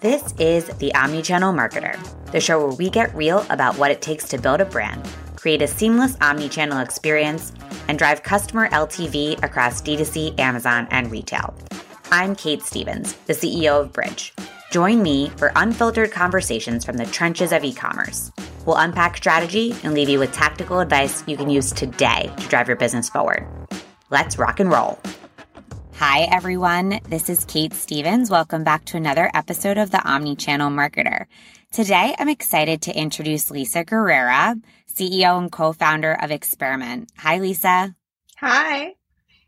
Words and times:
This 0.00 0.32
is 0.38 0.66
The 0.78 0.92
Omnichannel 0.94 1.52
Marketer, 1.52 1.98
the 2.30 2.40
show 2.40 2.64
where 2.64 2.76
we 2.76 2.88
get 2.88 3.12
real 3.16 3.44
about 3.50 3.76
what 3.78 3.90
it 3.90 4.00
takes 4.00 4.28
to 4.28 4.38
build 4.38 4.60
a 4.60 4.64
brand, 4.64 5.04
create 5.34 5.60
a 5.60 5.66
seamless 5.66 6.14
omnichannel 6.18 6.84
experience, 6.84 7.52
and 7.88 7.98
drive 7.98 8.22
customer 8.22 8.68
LTV 8.68 9.42
across 9.42 9.82
D2C, 9.82 10.38
Amazon, 10.38 10.86
and 10.92 11.10
retail. 11.10 11.52
I'm 12.12 12.36
Kait 12.36 12.62
Stephens, 12.62 13.14
the 13.26 13.32
CEO 13.32 13.80
of 13.80 13.92
Brij. 13.92 14.30
Join 14.70 15.02
me 15.02 15.30
for 15.30 15.50
unfiltered 15.56 16.12
conversations 16.12 16.84
from 16.84 16.96
the 16.96 17.06
trenches 17.06 17.50
of 17.50 17.64
e 17.64 17.72
commerce. 17.72 18.30
We'll 18.66 18.76
unpack 18.76 19.16
strategy 19.16 19.74
and 19.82 19.94
leave 19.94 20.08
you 20.08 20.20
with 20.20 20.32
tactical 20.32 20.78
advice 20.78 21.24
you 21.26 21.36
can 21.36 21.50
use 21.50 21.72
today 21.72 22.32
to 22.36 22.48
drive 22.48 22.68
your 22.68 22.76
business 22.76 23.08
forward. 23.08 23.48
Let's 24.10 24.38
rock 24.38 24.60
and 24.60 24.70
roll. 24.70 24.96
Hi, 25.98 26.28
everyone. 26.30 27.00
This 27.08 27.28
is 27.28 27.44
Kait 27.44 27.72
Stephens. 27.72 28.30
Welcome 28.30 28.62
back 28.62 28.84
to 28.84 28.96
another 28.96 29.28
episode 29.34 29.78
of 29.78 29.90
the 29.90 29.98
Omnichannel 29.98 30.70
Marketer. 30.70 31.26
Today, 31.72 32.14
I'm 32.16 32.28
excited 32.28 32.82
to 32.82 32.96
introduce 32.96 33.50
Lisa 33.50 33.84
Guerrera, 33.84 34.62
CEO 34.88 35.36
and 35.36 35.50
co-founder 35.50 36.12
of 36.12 36.30
Experiment. 36.30 37.10
Hi, 37.16 37.40
Lisa. 37.40 37.96
Hi. 38.38 38.94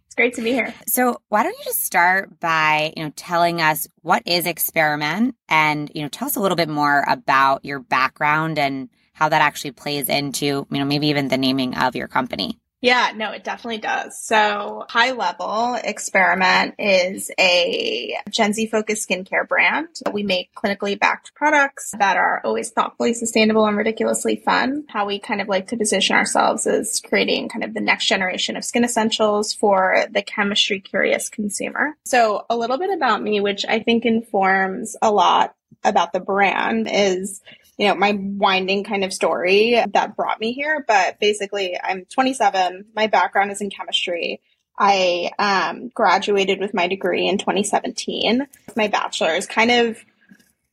It's 0.07 0.17
great 0.17 0.35
to 0.35 0.43
be 0.43 0.51
here. 0.51 0.75
So, 0.89 1.23
why 1.29 1.45
don't 1.45 1.57
you 1.57 1.65
just 1.67 1.85
start 1.85 2.41
by, 2.41 2.95
you 2.97 3.05
know, 3.05 3.13
telling 3.15 3.61
us 3.61 3.87
what 4.03 4.25
is 4.27 4.47
Experiment 4.47 5.37
and, 5.49 5.89
you 5.95 6.03
know, 6.03 6.09
tell 6.09 6.27
us 6.27 6.35
a 6.35 6.41
little 6.41 6.57
bit 6.57 6.69
more 6.69 7.05
about 7.07 7.65
your 7.65 7.79
background 7.79 8.59
and 8.59 8.89
how 9.13 9.29
that 9.29 9.41
actually 9.41 9.71
plays 9.71 10.09
into, 10.09 10.47
you 10.47 10.67
know, 10.71 10.85
maybe 10.85 11.07
even 11.07 11.29
the 11.29 11.39
naming 11.39 11.77
of 11.77 11.95
your 11.95 12.09
company. 12.09 12.60
Yeah, 12.81 13.13
no, 13.15 13.33
it 13.33 13.45
definitely 13.45 13.79
does. 13.79 14.19
So, 14.19 14.87
High 14.89 15.13
Level 15.13 15.75
Experiment 15.75 16.77
is 16.79 17.31
a 17.39 18.17
Gen 18.31 18.55
Z 18.55 18.69
focused 18.69 19.07
skincare 19.07 19.47
brand. 19.47 19.89
We 20.11 20.23
make 20.23 20.55
clinically 20.55 20.99
backed 20.99 21.35
products 21.35 21.93
that 21.99 22.17
are 22.17 22.41
always 22.43 22.71
thoughtfully 22.71 23.13
sustainable 23.13 23.67
and 23.67 23.77
ridiculously 23.77 24.37
fun. 24.37 24.85
How 24.89 25.05
we 25.05 25.19
kind 25.19 25.43
of 25.43 25.49
like 25.49 25.69
to 25.69 25.77
position 25.77 26.17
ourselves 26.17 26.67
is 26.67 27.03
creating 27.07 27.51
kind 27.51 27.65
of 27.65 27.75
the 27.75 27.81
next 27.81 28.07
generation 28.07 28.57
of 28.57 28.65
skin 28.65 28.85
essentials 28.85 29.53
for 29.53 30.07
the 30.11 30.23
chemistry 30.23 30.81
curious 30.81 31.29
consumer. 31.29 31.97
So, 32.07 32.47
a 32.49 32.57
little 32.57 32.79
bit 32.79 32.91
about 32.91 33.23
me, 33.23 33.43
which 33.43 33.67
I 33.67 33.81
think 33.81 34.07
informs 34.07 34.97
a 35.03 35.11
lot 35.11 35.55
about 35.85 36.13
the 36.13 36.21
brand 36.21 36.89
is 36.91 37.41
you 37.81 37.89
know, 37.89 37.95
my 37.95 38.13
winding 38.13 38.85
kind 38.85 39.05
of 39.05 39.13
story 39.13 39.83
that 39.95 40.15
brought 40.15 40.39
me 40.39 40.53
here. 40.53 40.85
But 40.87 41.19
basically, 41.19 41.81
I'm 41.83 42.05
27. 42.05 42.85
My 42.95 43.07
background 43.07 43.51
is 43.53 43.63
in 43.63 43.71
chemistry. 43.71 44.43
I 44.79 45.31
um, 45.39 45.89
graduated 45.89 46.61
with 46.61 46.75
my 46.75 46.89
degree 46.89 47.27
in 47.27 47.39
2017. 47.39 48.47
My 48.77 48.89
bachelor's 48.89 49.47
kind 49.47 49.71
of 49.71 50.05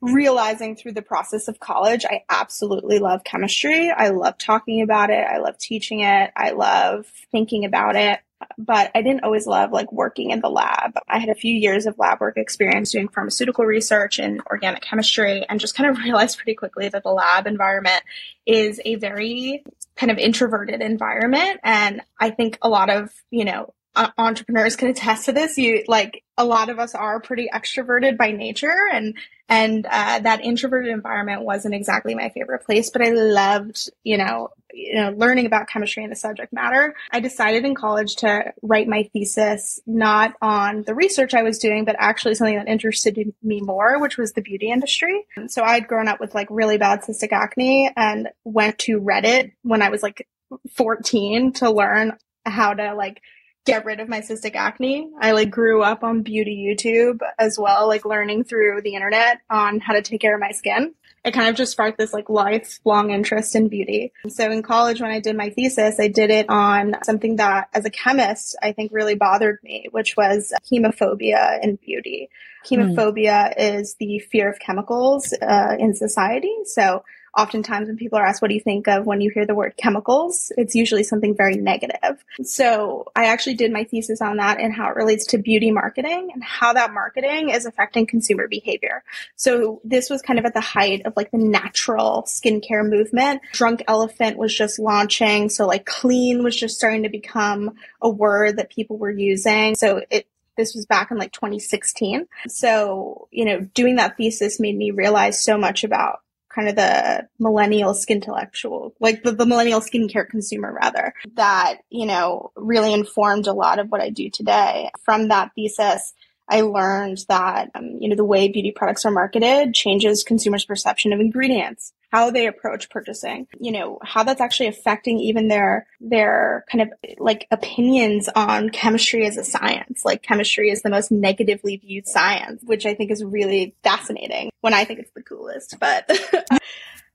realizing 0.02 0.76
through 0.76 0.92
the 0.92 1.02
process 1.02 1.48
of 1.48 1.62
college, 1.62 2.04
I 2.04 2.26
absolutely 2.30 3.00
love 3.00 3.24
chemistry. 3.24 3.90
I 3.90 4.10
love 4.10 4.38
talking 4.38 4.82
about 4.82 5.10
it. 5.10 5.26
I 5.26 5.38
love 5.38 5.58
teaching 5.58 6.02
it. 6.02 6.32
I 6.36 6.52
love 6.52 7.06
thinking 7.32 7.64
about 7.64 7.96
it 7.96 8.20
but 8.58 8.92
I 8.96 9.02
didn't 9.02 9.24
always 9.24 9.48
love 9.48 9.72
like 9.72 9.92
working 9.92 10.32
in 10.32 10.42
the 10.42 10.50
lab. 10.50 10.94
I 11.08 11.20
had 11.20 11.30
a 11.30 11.36
few 11.36 11.54
years 11.54 11.86
of 11.86 11.98
lab 11.98 12.20
work 12.20 12.38
experience 12.38 12.92
doing 12.92 13.08
pharmaceutical 13.08 13.66
research 13.66 14.20
and 14.20 14.42
organic 14.50 14.82
chemistry 14.82 15.46
and 15.48 15.60
just 15.60 15.76
kind 15.76 15.90
of 15.90 15.98
realized 16.04 16.38
pretty 16.38 16.56
quickly 16.56 16.90
that 16.90 17.04
the 17.04 17.12
lab 17.12 17.48
environment 17.48 18.02
is 18.46 18.82
a 18.86 18.96
very 18.96 19.64
kind 19.96 20.12
of 20.12 20.18
introverted 20.18 20.82
environment. 20.82 21.60
And 21.64 22.02
I 22.20 22.30
think 22.30 22.58
a 22.62 22.70
lot 22.70 22.90
of, 22.90 23.12
you 23.32 23.46
know, 23.46 23.74
uh, 23.96 24.10
entrepreneurs 24.18 24.76
can 24.76 24.90
attest 24.90 25.26
to 25.26 25.32
this. 25.32 25.58
You 25.58 25.84
like 25.88 26.24
a 26.38 26.46
lot 26.46 26.70
of 26.70 26.78
us 26.78 26.94
are 26.94 27.20
pretty 27.20 27.50
extroverted 27.52 28.18
by 28.18 28.32
nature 28.32 28.88
and 28.92 29.16
and 29.50 29.86
uh, 29.86 30.20
that 30.20 30.44
introverted 30.44 30.92
environment 30.92 31.44
wasn't 31.44 31.74
exactly 31.74 32.16
my 32.16 32.30
favorite 32.30 32.66
place 32.66 32.90
but 32.90 33.02
i 33.02 33.10
loved 33.10 33.90
you 34.04 34.18
know 34.18 34.50
you 34.74 34.96
know 34.96 35.12
learning 35.12 35.46
about 35.46 35.68
chemistry 35.68 36.04
and 36.04 36.12
the 36.12 36.16
subject 36.16 36.54
matter. 36.54 36.94
I 37.12 37.20
decided 37.20 37.66
in 37.66 37.74
college 37.76 38.18
to 38.18 38.54
write 38.62 38.88
my 38.88 39.04
thesis 39.14 39.80
not 39.86 40.34
on 40.42 40.84
the 40.84 40.94
research 40.94 41.34
i 41.34 41.44
was 41.44 41.58
doing 41.58 41.86
but 41.86 41.96
actually 41.98 42.36
something 42.36 42.58
that 42.58 42.68
interested 42.68 43.34
me 43.42 43.62
more 43.62 44.00
which 44.00 44.18
was 44.18 44.34
the 44.34 44.42
beauty 44.42 44.70
industry. 44.72 45.26
And 45.36 45.52
so 45.52 45.64
i'd 45.64 45.88
grown 45.88 46.08
up 46.08 46.20
with 46.20 46.36
like 46.36 46.48
really 46.50 46.78
bad 46.78 47.02
cystic 47.02 47.32
acne 47.32 47.92
and 47.96 48.30
went 48.44 48.78
to 48.80 49.00
reddit 49.00 49.54
when 49.64 49.82
i 49.82 49.90
was 49.90 50.04
like 50.04 50.28
14 50.76 51.54
to 51.54 51.72
learn 51.72 52.18
how 52.46 52.74
to 52.74 52.94
like 52.94 53.22
get 53.68 53.86
rid 53.86 54.00
of 54.00 54.10
my 54.10 54.22
cystic 54.22 54.56
acne. 54.56 55.10
I 55.20 55.32
like 55.32 55.52
grew 55.52 55.84
up 55.84 56.04
on 56.04 56.24
beauty 56.24 56.66
YouTube 56.68 57.20
as 57.38 57.60
well, 57.60 57.88
like 57.88 58.06
learning 58.06 58.46
through 58.46 58.82
the 58.82 58.96
internet 58.96 59.42
on 59.50 59.80
how 59.80 59.94
to 59.94 60.02
take 60.02 60.22
care 60.22 60.34
of 60.34 60.42
my 60.42 60.52
skin. 60.52 60.94
It 61.26 61.34
kind 61.34 61.50
of 61.50 61.56
just 61.56 61.74
sparked 61.74 61.98
this 61.98 62.14
like 62.14 62.30
lifelong 62.30 63.12
interest 63.12 63.56
in 63.56 63.68
beauty. 63.68 64.14
So 64.30 64.50
in 64.50 64.64
college, 64.64 65.02
when 65.02 65.12
I 65.12 65.20
did 65.20 65.36
my 65.36 65.50
thesis, 65.50 66.00
I 66.00 66.08
did 66.08 66.30
it 66.30 66.46
on 66.50 66.96
something 67.04 67.36
that 67.36 67.68
as 67.74 67.86
a 67.86 67.90
chemist, 67.90 68.56
I 68.64 68.72
think 68.72 68.94
really 68.94 69.16
bothered 69.16 69.60
me, 69.62 69.88
which 69.92 70.16
was 70.16 70.54
chemophobia 70.72 71.62
in 71.62 71.76
beauty. 71.76 72.30
Chemophobia 72.66 73.58
mm. 73.58 73.80
is 73.80 73.96
the 73.96 74.20
fear 74.20 74.50
of 74.50 74.60
chemicals 74.60 75.34
uh, 75.42 75.76
in 75.78 75.94
society. 75.94 76.54
So 76.64 77.04
oftentimes 77.36 77.88
when 77.88 77.98
people 77.98 78.18
are 78.20 78.26
asked, 78.26 78.42
what 78.42 78.50
do 78.50 78.54
you 78.54 78.62
think 78.62 78.88
of 78.88 79.06
when 79.06 79.22
you 79.22 79.30
hear 79.30 79.46
the 79.46 79.56
word 79.56 79.76
chemicals? 79.78 80.52
It's 80.58 80.76
usually 80.76 81.04
something 81.04 81.36
very 81.36 81.56
negative. 81.56 82.24
So 82.44 83.06
I 83.16 83.26
actually 83.26 83.56
did 83.56 83.72
my 83.72 83.84
thesis 83.84 84.22
on 84.22 84.38
that 84.38 84.60
and 84.60 84.74
how 84.74 84.90
it 84.90 84.96
relates 84.96 85.26
to 85.28 85.38
beauty 85.38 85.72
marketing 85.72 86.30
and 86.34 86.44
how 86.44 86.74
that 86.74 86.94
marketing 86.94 87.50
is 87.50 87.66
affecting 87.66 88.06
consumer 88.06 88.48
behavior. 88.48 89.04
So 89.36 89.82
this 89.84 90.10
was 90.10 90.22
kind 90.22 90.40
of 90.40 90.46
at 90.46 90.54
the 90.54 90.62
height 90.62 91.06
of 91.06 91.14
like 91.16 91.32
the 91.32 91.38
natural 91.38 92.24
skincare 92.28 92.88
movement. 92.88 93.42
Drunk 93.54 93.84
Elephant 93.88 94.38
was 94.38 94.56
just 94.56 94.80
launching. 94.80 95.50
So 95.50 95.68
like 95.68 95.86
clean 95.86 96.44
was 96.44 96.56
just 96.56 96.76
starting 96.76 97.04
to 97.04 97.10
become 97.10 97.76
a 98.02 98.10
word 98.10 98.58
that 98.58 98.70
people 98.70 98.98
were 98.98 99.12
using. 99.12 99.76
So 99.76 100.02
it 100.10 100.28
this 100.58 100.74
was 100.74 100.86
back 100.86 101.12
in 101.12 101.18
like 101.18 101.32
2016. 101.32 102.28
So, 102.48 103.28
you 103.32 103.46
know, 103.46 103.62
doing 103.62 103.96
that 103.96 104.18
thesis 104.18 104.60
made 104.60 104.76
me 104.76 104.92
realize 104.92 105.42
so 105.42 105.58
much 105.58 105.84
about 105.84 106.22
kind 106.58 106.70
of 106.70 106.76
the 106.76 107.28
millennial 107.38 107.94
skin 107.94 108.18
intellectual, 108.18 108.96
like 109.00 109.22
the, 109.22 109.32
the 109.32 109.46
millennial 109.46 109.80
skincare 109.80 110.28
consumer 110.28 110.74
rather, 110.74 111.14
that, 111.36 111.82
you 111.90 112.08
know, 112.08 112.52
really 112.56 112.94
informed 112.94 113.46
a 113.46 113.54
lot 113.54 113.78
of 113.78 113.90
what 113.90 114.02
I 114.02 114.10
do 114.10 114.32
today. 114.32 114.90
From 115.06 115.28
that 115.28 115.52
thesis, 115.54 116.14
I 116.50 116.62
learned 116.62 117.20
that, 117.30 117.70
um, 117.76 117.98
you 118.00 118.10
know, 118.10 118.16
the 118.16 118.26
way 118.26 118.48
beauty 118.48 118.72
products 118.76 119.06
are 119.06 119.12
marketed 119.12 119.76
changes 119.76 120.24
consumers' 120.24 120.66
perception 120.66 121.14
of 121.14 121.20
ingredients, 121.20 121.94
how 122.12 122.32
they 122.32 122.48
approach 122.48 122.90
purchasing, 122.90 123.48
you 123.60 123.72
know, 123.72 124.00
how 124.02 124.24
that's 124.24 124.42
actually 124.42 124.68
affecting 124.68 125.20
even 125.20 125.48
their, 125.48 125.88
their 126.00 126.66
kind 126.72 126.82
of 126.82 126.90
like 127.18 127.48
opinions 127.52 128.30
on 128.36 128.70
chemistry 128.70 129.26
as 129.26 129.38
a 129.38 129.44
science. 129.44 130.04
Like 130.06 130.24
chemistry 130.24 130.70
is 130.70 130.82
the 130.82 130.90
most 130.90 131.12
negatively 131.12 131.78
viewed 131.78 132.08
science, 132.08 132.62
which 132.64 132.86
I 132.86 132.94
think 132.94 133.12
is 133.12 133.24
really 133.24 133.76
fascinating 133.84 134.50
when 134.62 134.74
I 134.74 134.86
think 134.86 135.00
it's 135.00 135.12
the 135.16 135.24
coolest, 135.24 135.76
but 135.80 136.10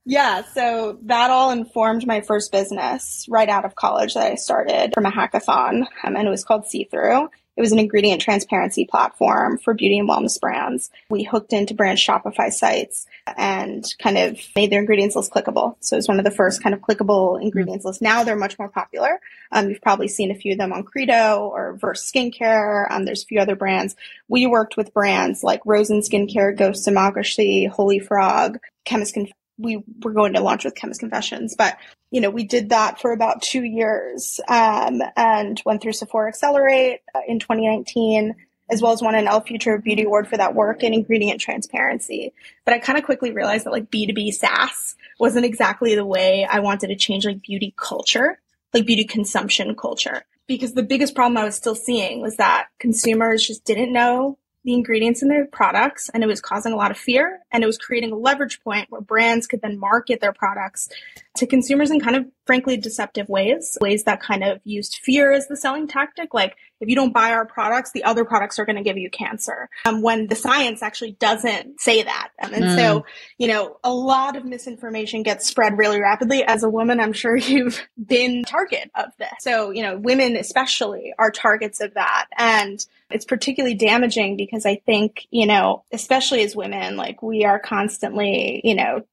Yeah, 0.05 0.43
so 0.43 0.99
that 1.03 1.29
all 1.29 1.51
informed 1.51 2.05
my 2.05 2.21
first 2.21 2.51
business 2.51 3.25
right 3.29 3.47
out 3.47 3.63
of 3.63 3.75
college 3.75 4.15
that 4.15 4.31
I 4.31 4.35
started 4.35 4.93
from 4.93 5.05
a 5.05 5.11
hackathon, 5.11 5.85
um, 6.03 6.15
and 6.17 6.27
it 6.27 6.31
was 6.31 6.43
called 6.43 6.67
See 6.67 6.83
Through. 6.83 7.29
It 7.55 7.61
was 7.61 7.71
an 7.71 7.79
ingredient 7.79 8.21
transparency 8.21 8.85
platform 8.85 9.59
for 9.59 9.73
beauty 9.73 9.99
and 9.99 10.09
wellness 10.09 10.39
brands. 10.39 10.89
We 11.09 11.23
hooked 11.23 11.53
into 11.53 11.75
brand 11.75 11.99
Shopify 11.99 12.51
sites 12.51 13.05
and 13.37 13.85
kind 13.99 14.17
of 14.17 14.39
made 14.55 14.71
their 14.71 14.79
ingredients 14.79 15.15
list 15.15 15.31
clickable. 15.31 15.75
So 15.79 15.95
it 15.95 15.99
was 15.99 16.07
one 16.07 16.19
of 16.19 16.25
the 16.25 16.31
first 16.31 16.63
kind 16.63 16.73
of 16.73 16.81
clickable 16.81 17.41
ingredients 17.41 17.85
lists. 17.85 18.01
Now 18.01 18.23
they're 18.23 18.35
much 18.35 18.57
more 18.57 18.69
popular. 18.69 19.19
Um, 19.51 19.69
you've 19.69 19.81
probably 19.81 20.07
seen 20.07 20.31
a 20.31 20.35
few 20.35 20.53
of 20.53 20.57
them 20.57 20.73
on 20.73 20.83
Credo 20.83 21.47
or 21.53 21.77
Versed 21.77 22.11
Skincare. 22.11 22.87
Um, 22.89 23.05
there's 23.05 23.23
a 23.23 23.27
few 23.27 23.39
other 23.39 23.55
brands. 23.55 23.95
We 24.27 24.47
worked 24.47 24.75
with 24.75 24.93
brands 24.93 25.43
like 25.43 25.61
Rosen 25.65 26.01
Skincare, 26.01 26.57
Ghost 26.57 26.85
Democracy, 26.85 27.69
Holifrog, 27.71 28.57
Chemist 28.83 29.15
we 29.63 29.83
were 30.01 30.13
going 30.13 30.33
to 30.33 30.41
launch 30.41 30.65
with 30.65 30.75
Chemist 30.75 30.99
Confessions, 30.99 31.55
but 31.57 31.77
you 32.11 32.21
know, 32.21 32.29
we 32.29 32.43
did 32.43 32.69
that 32.69 33.01
for 33.01 33.11
about 33.11 33.41
two 33.41 33.63
years 33.63 34.39
um, 34.47 35.01
and 35.17 35.59
went 35.65 35.81
through 35.81 35.93
Sephora 35.93 36.27
Accelerate 36.27 36.99
uh, 37.15 37.21
in 37.27 37.39
2019, 37.39 38.35
as 38.69 38.81
well 38.81 38.91
as 38.91 39.01
won 39.01 39.15
an 39.15 39.27
Elle 39.27 39.41
Future 39.41 39.79
Beauty 39.79 40.03
Award 40.03 40.27
for 40.27 40.37
that 40.37 40.53
work 40.53 40.83
in 40.83 40.93
ingredient 40.93 41.41
transparency. 41.41 42.33
But 42.65 42.75
I 42.75 42.79
kind 42.79 42.99
of 42.99 43.05
quickly 43.05 43.31
realized 43.31 43.65
that 43.65 43.71
like 43.71 43.89
B2B 43.89 44.33
SaaS 44.33 44.95
wasn't 45.19 45.45
exactly 45.45 45.95
the 45.95 46.05
way 46.05 46.47
I 46.47 46.59
wanted 46.59 46.87
to 46.87 46.95
change 46.95 47.25
like 47.25 47.41
beauty 47.41 47.73
culture, 47.75 48.39
like 48.73 48.85
beauty 48.85 49.05
consumption 49.05 49.75
culture. 49.75 50.23
Because 50.45 50.73
the 50.73 50.83
biggest 50.83 51.15
problem 51.15 51.37
I 51.37 51.45
was 51.45 51.55
still 51.55 51.75
seeing 51.75 52.21
was 52.21 52.35
that 52.35 52.67
consumers 52.77 53.47
just 53.47 53.63
didn't 53.63 53.93
know 53.93 54.37
the 54.63 54.73
ingredients 54.73 55.21
in 55.21 55.27
their 55.27 55.45
products 55.45 56.09
and 56.13 56.23
it 56.23 56.27
was 56.27 56.39
causing 56.41 56.71
a 56.71 56.75
lot 56.75 56.91
of 56.91 56.97
fear 56.97 57.39
and 57.51 57.63
it 57.63 57.67
was 57.67 57.77
creating 57.77 58.11
a 58.11 58.15
leverage 58.15 58.61
point 58.61 58.89
where 58.89 59.01
brands 59.01 59.45
could 59.45 59.61
then 59.61 59.77
market 59.77 60.21
their 60.21 60.33
products 60.33 60.89
to 61.35 61.45
consumers 61.45 61.91
in 61.91 61.99
kind 61.99 62.15
of 62.15 62.25
frankly 62.45 62.77
deceptive 62.77 63.27
ways 63.29 63.77
ways 63.81 64.03
that 64.03 64.21
kind 64.21 64.43
of 64.43 64.59
used 64.63 64.99
fear 65.03 65.31
as 65.31 65.47
the 65.47 65.57
selling 65.57 65.87
tactic 65.87 66.33
like 66.33 66.55
if 66.83 66.89
you 66.89 66.95
don't 66.95 67.13
buy 67.13 67.31
our 67.31 67.45
products, 67.45 67.91
the 67.93 68.03
other 68.03 68.25
products 68.25 68.59
are 68.59 68.65
going 68.65 68.75
to 68.75 68.83
give 68.83 68.97
you 68.97 69.09
cancer. 69.09 69.69
Um, 69.85 70.01
when 70.01 70.27
the 70.27 70.35
science 70.35 70.83
actually 70.83 71.13
doesn't 71.13 71.79
say 71.79 72.03
that. 72.03 72.29
Um, 72.41 72.53
and 72.53 72.63
mm. 72.65 72.75
so, 72.75 73.05
you 73.37 73.47
know, 73.47 73.77
a 73.83 73.93
lot 73.93 74.35
of 74.35 74.43
misinformation 74.43 75.23
gets 75.23 75.47
spread 75.47 75.77
really 75.77 76.01
rapidly. 76.01 76.43
As 76.43 76.63
a 76.63 76.69
woman, 76.69 76.99
I'm 76.99 77.13
sure 77.13 77.35
you've 77.37 77.81
been 78.05 78.43
target 78.43 78.91
of 78.95 79.11
this. 79.17 79.31
So, 79.39 79.71
you 79.71 79.81
know, 79.81 79.97
women 79.97 80.35
especially 80.35 81.13
are 81.17 81.31
targets 81.31 81.79
of 81.79 81.93
that. 81.93 82.27
And 82.37 82.85
it's 83.09 83.25
particularly 83.25 83.75
damaging 83.75 84.35
because 84.35 84.65
I 84.65 84.81
think, 84.85 85.27
you 85.31 85.45
know, 85.45 85.83
especially 85.93 86.43
as 86.43 86.55
women, 86.55 86.97
like 86.97 87.21
we 87.21 87.45
are 87.45 87.59
constantly, 87.59 88.59
you 88.63 88.75
know, 88.75 89.03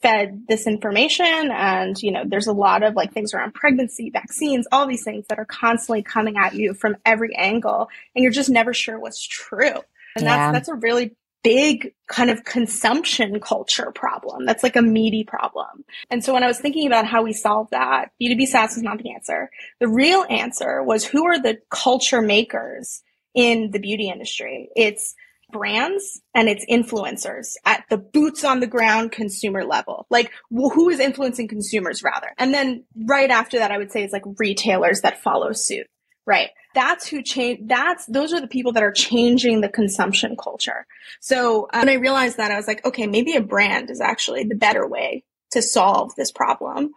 fed 0.00 0.44
this 0.48 0.66
information 0.66 1.50
and 1.50 2.00
you 2.02 2.12
know 2.12 2.22
there's 2.26 2.46
a 2.46 2.52
lot 2.52 2.82
of 2.82 2.94
like 2.94 3.12
things 3.12 3.34
around 3.34 3.52
pregnancy 3.54 4.10
vaccines 4.10 4.66
all 4.70 4.86
these 4.86 5.04
things 5.04 5.24
that 5.28 5.38
are 5.38 5.44
constantly 5.44 6.02
coming 6.02 6.36
at 6.36 6.54
you 6.54 6.74
from 6.74 6.96
every 7.04 7.34
angle 7.36 7.88
and 8.14 8.22
you're 8.22 8.32
just 8.32 8.50
never 8.50 8.72
sure 8.72 8.98
what's 8.98 9.26
true. 9.26 9.80
And 10.16 10.24
yeah. 10.24 10.52
that's 10.52 10.52
that's 10.52 10.68
a 10.68 10.74
really 10.74 11.16
big 11.42 11.92
kind 12.08 12.30
of 12.30 12.44
consumption 12.44 13.38
culture 13.38 13.92
problem. 13.92 14.46
That's 14.46 14.62
like 14.62 14.74
a 14.74 14.82
meaty 14.82 15.22
problem. 15.22 15.84
And 16.10 16.24
so 16.24 16.32
when 16.34 16.42
i 16.42 16.48
was 16.48 16.58
thinking 16.58 16.86
about 16.86 17.06
how 17.06 17.22
we 17.22 17.32
solve 17.32 17.70
that 17.70 18.10
b2b 18.20 18.46
saas 18.46 18.76
is 18.76 18.82
not 18.82 18.98
the 18.98 19.12
answer. 19.12 19.50
The 19.80 19.88
real 19.88 20.24
answer 20.28 20.82
was 20.82 21.04
who 21.04 21.26
are 21.26 21.40
the 21.40 21.58
culture 21.70 22.22
makers 22.22 23.02
in 23.34 23.70
the 23.70 23.78
beauty 23.78 24.08
industry? 24.08 24.70
It's 24.74 25.14
brands 25.56 26.20
and 26.34 26.48
it's 26.48 26.64
influencers 26.66 27.54
at 27.64 27.84
the 27.88 27.96
boots 27.96 28.44
on 28.44 28.60
the 28.60 28.66
ground 28.66 29.12
consumer 29.12 29.64
level. 29.64 30.06
Like 30.10 30.30
who 30.50 30.88
is 30.90 31.00
influencing 31.00 31.48
consumers 31.48 32.02
rather? 32.02 32.28
And 32.38 32.52
then 32.52 32.84
right 33.06 33.30
after 33.30 33.58
that, 33.58 33.70
I 33.70 33.78
would 33.78 33.90
say 33.90 34.02
it's 34.02 34.12
like 34.12 34.24
retailers 34.38 35.00
that 35.00 35.22
follow 35.22 35.52
suit, 35.52 35.86
right? 36.26 36.50
That's 36.74 37.06
who 37.06 37.22
change. 37.22 37.60
That's 37.64 38.04
those 38.06 38.34
are 38.34 38.40
the 38.40 38.46
people 38.46 38.72
that 38.72 38.82
are 38.82 38.92
changing 38.92 39.62
the 39.62 39.68
consumption 39.68 40.36
culture. 40.36 40.86
So 41.20 41.68
um, 41.72 41.80
when 41.80 41.88
I 41.88 41.94
realized 41.94 42.36
that, 42.36 42.50
I 42.50 42.56
was 42.56 42.68
like, 42.68 42.84
okay, 42.84 43.06
maybe 43.06 43.34
a 43.34 43.40
brand 43.40 43.90
is 43.90 44.00
actually 44.00 44.44
the 44.44 44.56
better 44.56 44.86
way 44.86 45.24
to 45.52 45.62
solve 45.62 46.14
this 46.16 46.30
problem. 46.30 46.90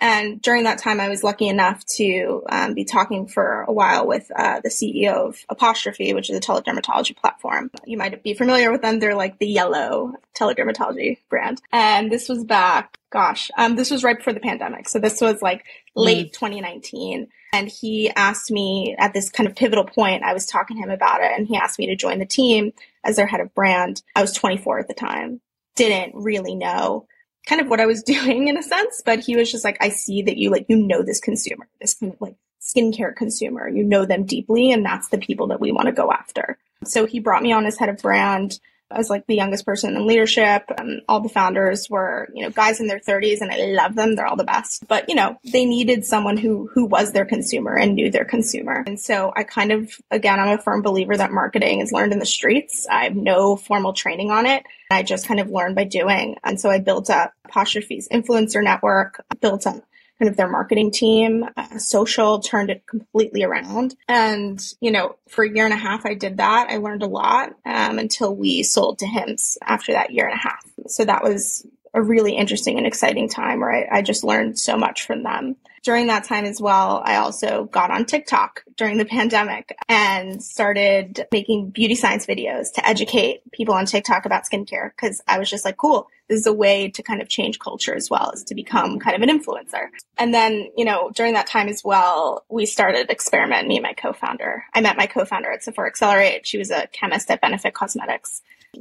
And 0.00 0.40
during 0.40 0.64
that 0.64 0.78
time, 0.78 0.98
I 0.98 1.08
was 1.08 1.22
lucky 1.22 1.46
enough 1.46 1.84
to 1.96 2.42
um, 2.48 2.72
be 2.72 2.84
talking 2.84 3.26
for 3.26 3.62
a 3.62 3.72
while 3.72 4.06
with 4.06 4.30
uh, 4.34 4.60
the 4.60 4.70
CEO 4.70 5.28
of 5.28 5.44
Apostrophe, 5.50 6.14
which 6.14 6.30
is 6.30 6.36
a 6.36 6.40
teledermatology 6.40 7.14
platform. 7.14 7.70
You 7.84 7.98
might 7.98 8.22
be 8.22 8.32
familiar 8.32 8.72
with 8.72 8.80
them. 8.80 8.98
They're 8.98 9.14
like 9.14 9.38
the 9.38 9.46
yellow 9.46 10.14
teledermatology 10.34 11.18
brand. 11.28 11.60
And 11.70 12.10
this 12.10 12.30
was 12.30 12.44
back, 12.44 12.98
gosh, 13.10 13.50
um, 13.58 13.76
this 13.76 13.90
was 13.90 14.02
right 14.02 14.16
before 14.16 14.32
the 14.32 14.40
pandemic. 14.40 14.88
So 14.88 14.98
this 14.98 15.20
was 15.20 15.42
like 15.42 15.64
late 15.94 16.28
mm. 16.28 16.32
2019. 16.32 17.28
And 17.52 17.68
he 17.68 18.10
asked 18.10 18.50
me 18.50 18.96
at 18.98 19.12
this 19.12 19.30
kind 19.30 19.48
of 19.48 19.54
pivotal 19.54 19.84
point, 19.84 20.24
I 20.24 20.32
was 20.32 20.46
talking 20.46 20.76
to 20.76 20.82
him 20.82 20.90
about 20.90 21.20
it, 21.20 21.30
and 21.36 21.46
he 21.46 21.56
asked 21.56 21.78
me 21.78 21.86
to 21.86 21.94
join 21.94 22.18
the 22.18 22.26
team 22.26 22.72
as 23.04 23.16
their 23.16 23.26
head 23.26 23.40
of 23.40 23.54
brand. 23.54 24.02
I 24.16 24.22
was 24.22 24.32
24 24.32 24.80
at 24.80 24.88
the 24.88 24.94
time, 24.94 25.40
didn't 25.76 26.14
really 26.14 26.54
know 26.54 27.06
kind 27.46 27.60
of 27.60 27.68
what 27.68 27.80
I 27.80 27.86
was 27.86 28.02
doing 28.06 28.48
in 28.48 28.56
a 28.56 28.62
sense, 28.62 29.02
but 29.04 29.20
he 29.20 29.36
was 29.36 29.50
just 29.50 29.64
like, 29.64 29.76
I 29.80 29.88
see 29.88 30.22
that 30.22 30.36
you 30.36 30.50
like, 30.50 30.66
you 30.68 30.76
know, 30.76 31.02
this 31.02 31.20
consumer, 31.20 31.68
this 31.80 31.94
kind 31.94 32.12
of 32.12 32.20
like 32.20 32.36
skincare 32.60 33.14
consumer, 33.14 33.68
you 33.68 33.84
know 33.84 34.04
them 34.04 34.24
deeply. 34.24 34.72
And 34.72 34.84
that's 34.84 35.08
the 35.08 35.18
people 35.18 35.48
that 35.48 35.60
we 35.60 35.72
want 35.72 35.86
to 35.86 35.92
go 35.92 36.10
after. 36.10 36.58
So 36.84 37.06
he 37.06 37.20
brought 37.20 37.42
me 37.42 37.52
on 37.52 37.66
as 37.66 37.78
head 37.78 37.88
of 37.88 37.98
brand. 37.98 38.58
I 38.94 38.98
was 38.98 39.10
like 39.10 39.26
the 39.26 39.34
youngest 39.34 39.66
person 39.66 39.96
in 39.96 40.06
leadership. 40.06 40.62
and 40.78 41.02
all 41.08 41.20
the 41.20 41.28
founders 41.28 41.90
were, 41.90 42.28
you 42.32 42.42
know, 42.42 42.50
guys 42.50 42.80
in 42.80 42.86
their 42.86 43.00
30s 43.00 43.40
and 43.40 43.50
I 43.50 43.56
love 43.66 43.94
them. 43.94 44.14
They're 44.14 44.26
all 44.26 44.36
the 44.36 44.44
best. 44.44 44.86
But, 44.86 45.08
you 45.08 45.14
know, 45.14 45.38
they 45.44 45.64
needed 45.64 46.04
someone 46.04 46.36
who 46.36 46.70
who 46.72 46.86
was 46.86 47.12
their 47.12 47.24
consumer 47.24 47.76
and 47.76 47.94
knew 47.94 48.10
their 48.10 48.24
consumer. 48.24 48.84
And 48.86 48.98
so 49.00 49.32
I 49.36 49.42
kind 49.44 49.72
of 49.72 49.92
again, 50.10 50.38
I'm 50.38 50.58
a 50.58 50.62
firm 50.62 50.82
believer 50.82 51.16
that 51.16 51.32
marketing 51.32 51.80
is 51.80 51.92
learned 51.92 52.12
in 52.12 52.18
the 52.18 52.26
streets. 52.26 52.86
I 52.88 53.04
have 53.04 53.16
no 53.16 53.56
formal 53.56 53.92
training 53.92 54.30
on 54.30 54.46
it. 54.46 54.64
I 54.90 55.02
just 55.02 55.26
kind 55.26 55.40
of 55.40 55.50
learned 55.50 55.74
by 55.74 55.84
doing. 55.84 56.36
And 56.44 56.60
so 56.60 56.70
I 56.70 56.78
built 56.78 57.10
up 57.10 57.32
Apostrophe's 57.46 58.08
influencer 58.08 58.62
network, 58.62 59.24
built 59.40 59.66
up 59.66 59.82
kind 60.18 60.30
of 60.30 60.36
their 60.36 60.48
marketing 60.48 60.90
team, 60.90 61.44
uh, 61.56 61.78
social, 61.78 62.38
turned 62.38 62.70
it 62.70 62.86
completely 62.86 63.42
around. 63.42 63.96
And, 64.08 64.60
you 64.80 64.90
know, 64.90 65.16
for 65.28 65.44
a 65.44 65.50
year 65.50 65.64
and 65.64 65.74
a 65.74 65.78
half, 65.78 66.06
I 66.06 66.14
did 66.14 66.36
that. 66.36 66.68
I 66.70 66.76
learned 66.76 67.02
a 67.02 67.08
lot 67.08 67.54
um, 67.66 67.98
until 67.98 68.34
we 68.34 68.62
sold 68.62 69.00
to 69.00 69.06
Hims 69.06 69.58
after 69.62 69.92
that 69.92 70.12
year 70.12 70.26
and 70.26 70.34
a 70.34 70.38
half. 70.38 70.64
So 70.86 71.04
that 71.04 71.24
was 71.24 71.66
a 71.94 72.02
really 72.02 72.36
interesting 72.36 72.76
and 72.78 72.86
exciting 72.86 73.28
time 73.28 73.60
where 73.60 73.72
I, 73.72 73.98
I 73.98 74.02
just 74.02 74.24
learned 74.24 74.58
so 74.58 74.76
much 74.76 75.06
from 75.06 75.22
them 75.22 75.56
during 75.84 76.06
that 76.06 76.24
time 76.24 76.46
as 76.46 76.60
well, 76.60 77.02
I 77.04 77.16
also 77.16 77.64
got 77.64 77.90
on 77.90 78.06
TikTok 78.06 78.64
during 78.76 78.96
the 78.96 79.04
pandemic 79.04 79.76
and 79.88 80.42
started 80.42 81.26
making 81.30 81.70
beauty 81.70 81.94
science 81.94 82.26
videos 82.26 82.72
to 82.72 82.88
educate 82.88 83.42
people 83.52 83.74
on 83.74 83.84
TikTok 83.84 84.24
about 84.24 84.44
skincare 84.50 84.90
because 84.90 85.22
I 85.28 85.38
was 85.38 85.50
just 85.50 85.64
like, 85.64 85.76
cool, 85.76 86.08
this 86.28 86.40
is 86.40 86.46
a 86.46 86.54
way 86.54 86.88
to 86.88 87.02
kind 87.02 87.20
of 87.20 87.28
change 87.28 87.58
culture 87.58 87.94
as 87.94 88.08
well 88.08 88.30
as 88.32 88.42
to 88.44 88.54
become 88.54 88.98
kind 88.98 89.14
of 89.14 89.28
an 89.28 89.38
influencer. 89.38 89.88
And 90.16 90.32
then, 90.32 90.70
you 90.74 90.86
know, 90.86 91.10
during 91.14 91.34
that 91.34 91.46
time 91.46 91.68
as 91.68 91.82
well, 91.84 92.44
we 92.48 92.64
started 92.64 93.10
Experiment, 93.10 93.68
me 93.68 93.76
and 93.76 93.82
my 93.82 93.92
co-founder. 93.92 94.64
I 94.72 94.80
met 94.80 94.96
my 94.96 95.06
co-founder 95.06 95.50
at 95.50 95.62
Sephora 95.62 95.88
Accelerate. 95.88 96.46
She 96.46 96.56
was 96.56 96.70
a 96.70 96.86
chemist 96.88 97.30
at 97.30 97.42
Benefit 97.42 97.74
Cosmetics. 97.74 98.40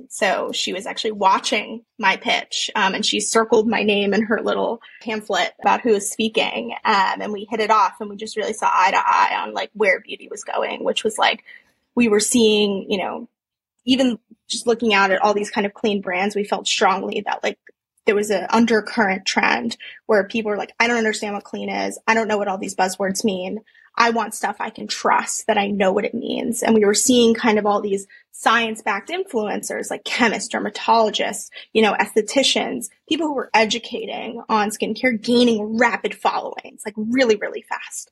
So 0.10 0.51
she 0.54 0.74
was 0.74 0.86
actually 0.86 1.12
watching 1.12 1.84
my 1.98 2.18
pitch, 2.18 2.69
um, 2.75 2.94
and 2.94 3.06
she 3.06 3.19
circled 3.19 3.68
my 3.68 3.84
name 3.84 4.13
in 4.13 4.24
her 4.24 4.42
little 4.42 4.81
pamphlet 5.01 5.54
about 5.62 5.81
who 5.81 5.92
was 5.92 6.10
speaking. 6.10 6.74
Um, 6.86 7.22
and 7.22 7.34
we 7.34 7.48
hit 7.50 7.60
it 7.60 7.72
off, 7.72 8.00
and 8.00 8.10
we 8.10 8.16
just 8.16 8.38
really 8.38 8.54
saw 8.54 8.69
eye 8.72 8.92
to 8.92 8.98
eye 8.98 9.38
on 9.42 9.54
like 9.54 9.72
where 9.74 10.00
beauty 10.01 10.28
was 10.30 10.44
going, 10.44 10.84
which 10.84 11.04
was 11.04 11.18
like 11.18 11.44
we 11.95 12.07
were 12.07 12.19
seeing, 12.19 12.90
you 12.90 12.98
know, 12.98 13.30
even 13.86 14.18
just 14.48 14.68
looking 14.68 14.94
out 14.94 15.12
at 15.12 15.22
all 15.22 15.34
these 15.34 15.51
kind 15.51 15.66
of 15.66 15.74
clean 15.74 16.01
brands, 16.01 16.36
we 16.36 16.44
felt 16.44 16.68
strongly 16.68 17.22
that 17.25 17.44
like 17.44 17.60
there 18.06 18.16
was 18.16 18.30
an 18.30 18.48
undercurrent 18.50 19.25
trend 19.25 19.78
where 20.06 20.24
people 20.25 20.50
were 20.50 20.57
like, 20.57 20.74
I 20.80 20.88
don't 20.88 20.98
understand 20.98 21.36
what 21.36 21.44
clean 21.44 21.69
is. 21.69 22.00
I 22.07 22.13
don't 22.13 22.28
know 22.28 22.38
what 22.38 22.48
all 22.48 22.57
these 22.57 22.75
buzzwords 22.75 23.24
mean. 23.24 23.62
I 23.95 24.10
want 24.10 24.34
stuff 24.34 24.57
I 24.60 24.69
can 24.69 24.88
trust 24.88 25.48
that 25.48 25.57
I 25.57 25.68
know 25.68 25.92
what 25.92 26.06
it 26.06 26.13
means. 26.13 26.63
And 26.63 26.74
we 26.74 26.86
were 26.86 26.94
seeing 26.94 27.34
kind 27.34 27.60
of 27.60 27.66
all 27.66 27.81
these 27.81 28.07
science 28.31 28.81
backed 28.81 29.10
influencers 29.10 29.90
like 29.90 30.04
chemists, 30.04 30.54
dermatologists, 30.54 31.50
you 31.72 31.81
know, 31.81 31.94
estheticians, 31.94 32.90
people 33.07 33.28
who 33.28 33.36
were 33.36 33.51
educating 33.54 34.42
on 34.50 34.69
skincare 34.69 35.22
gaining 35.22 35.78
rapid 35.78 36.16
followings, 36.16 36.81
like 36.86 36.95
really, 36.98 37.36
really 37.36 37.62
fast. 37.62 38.12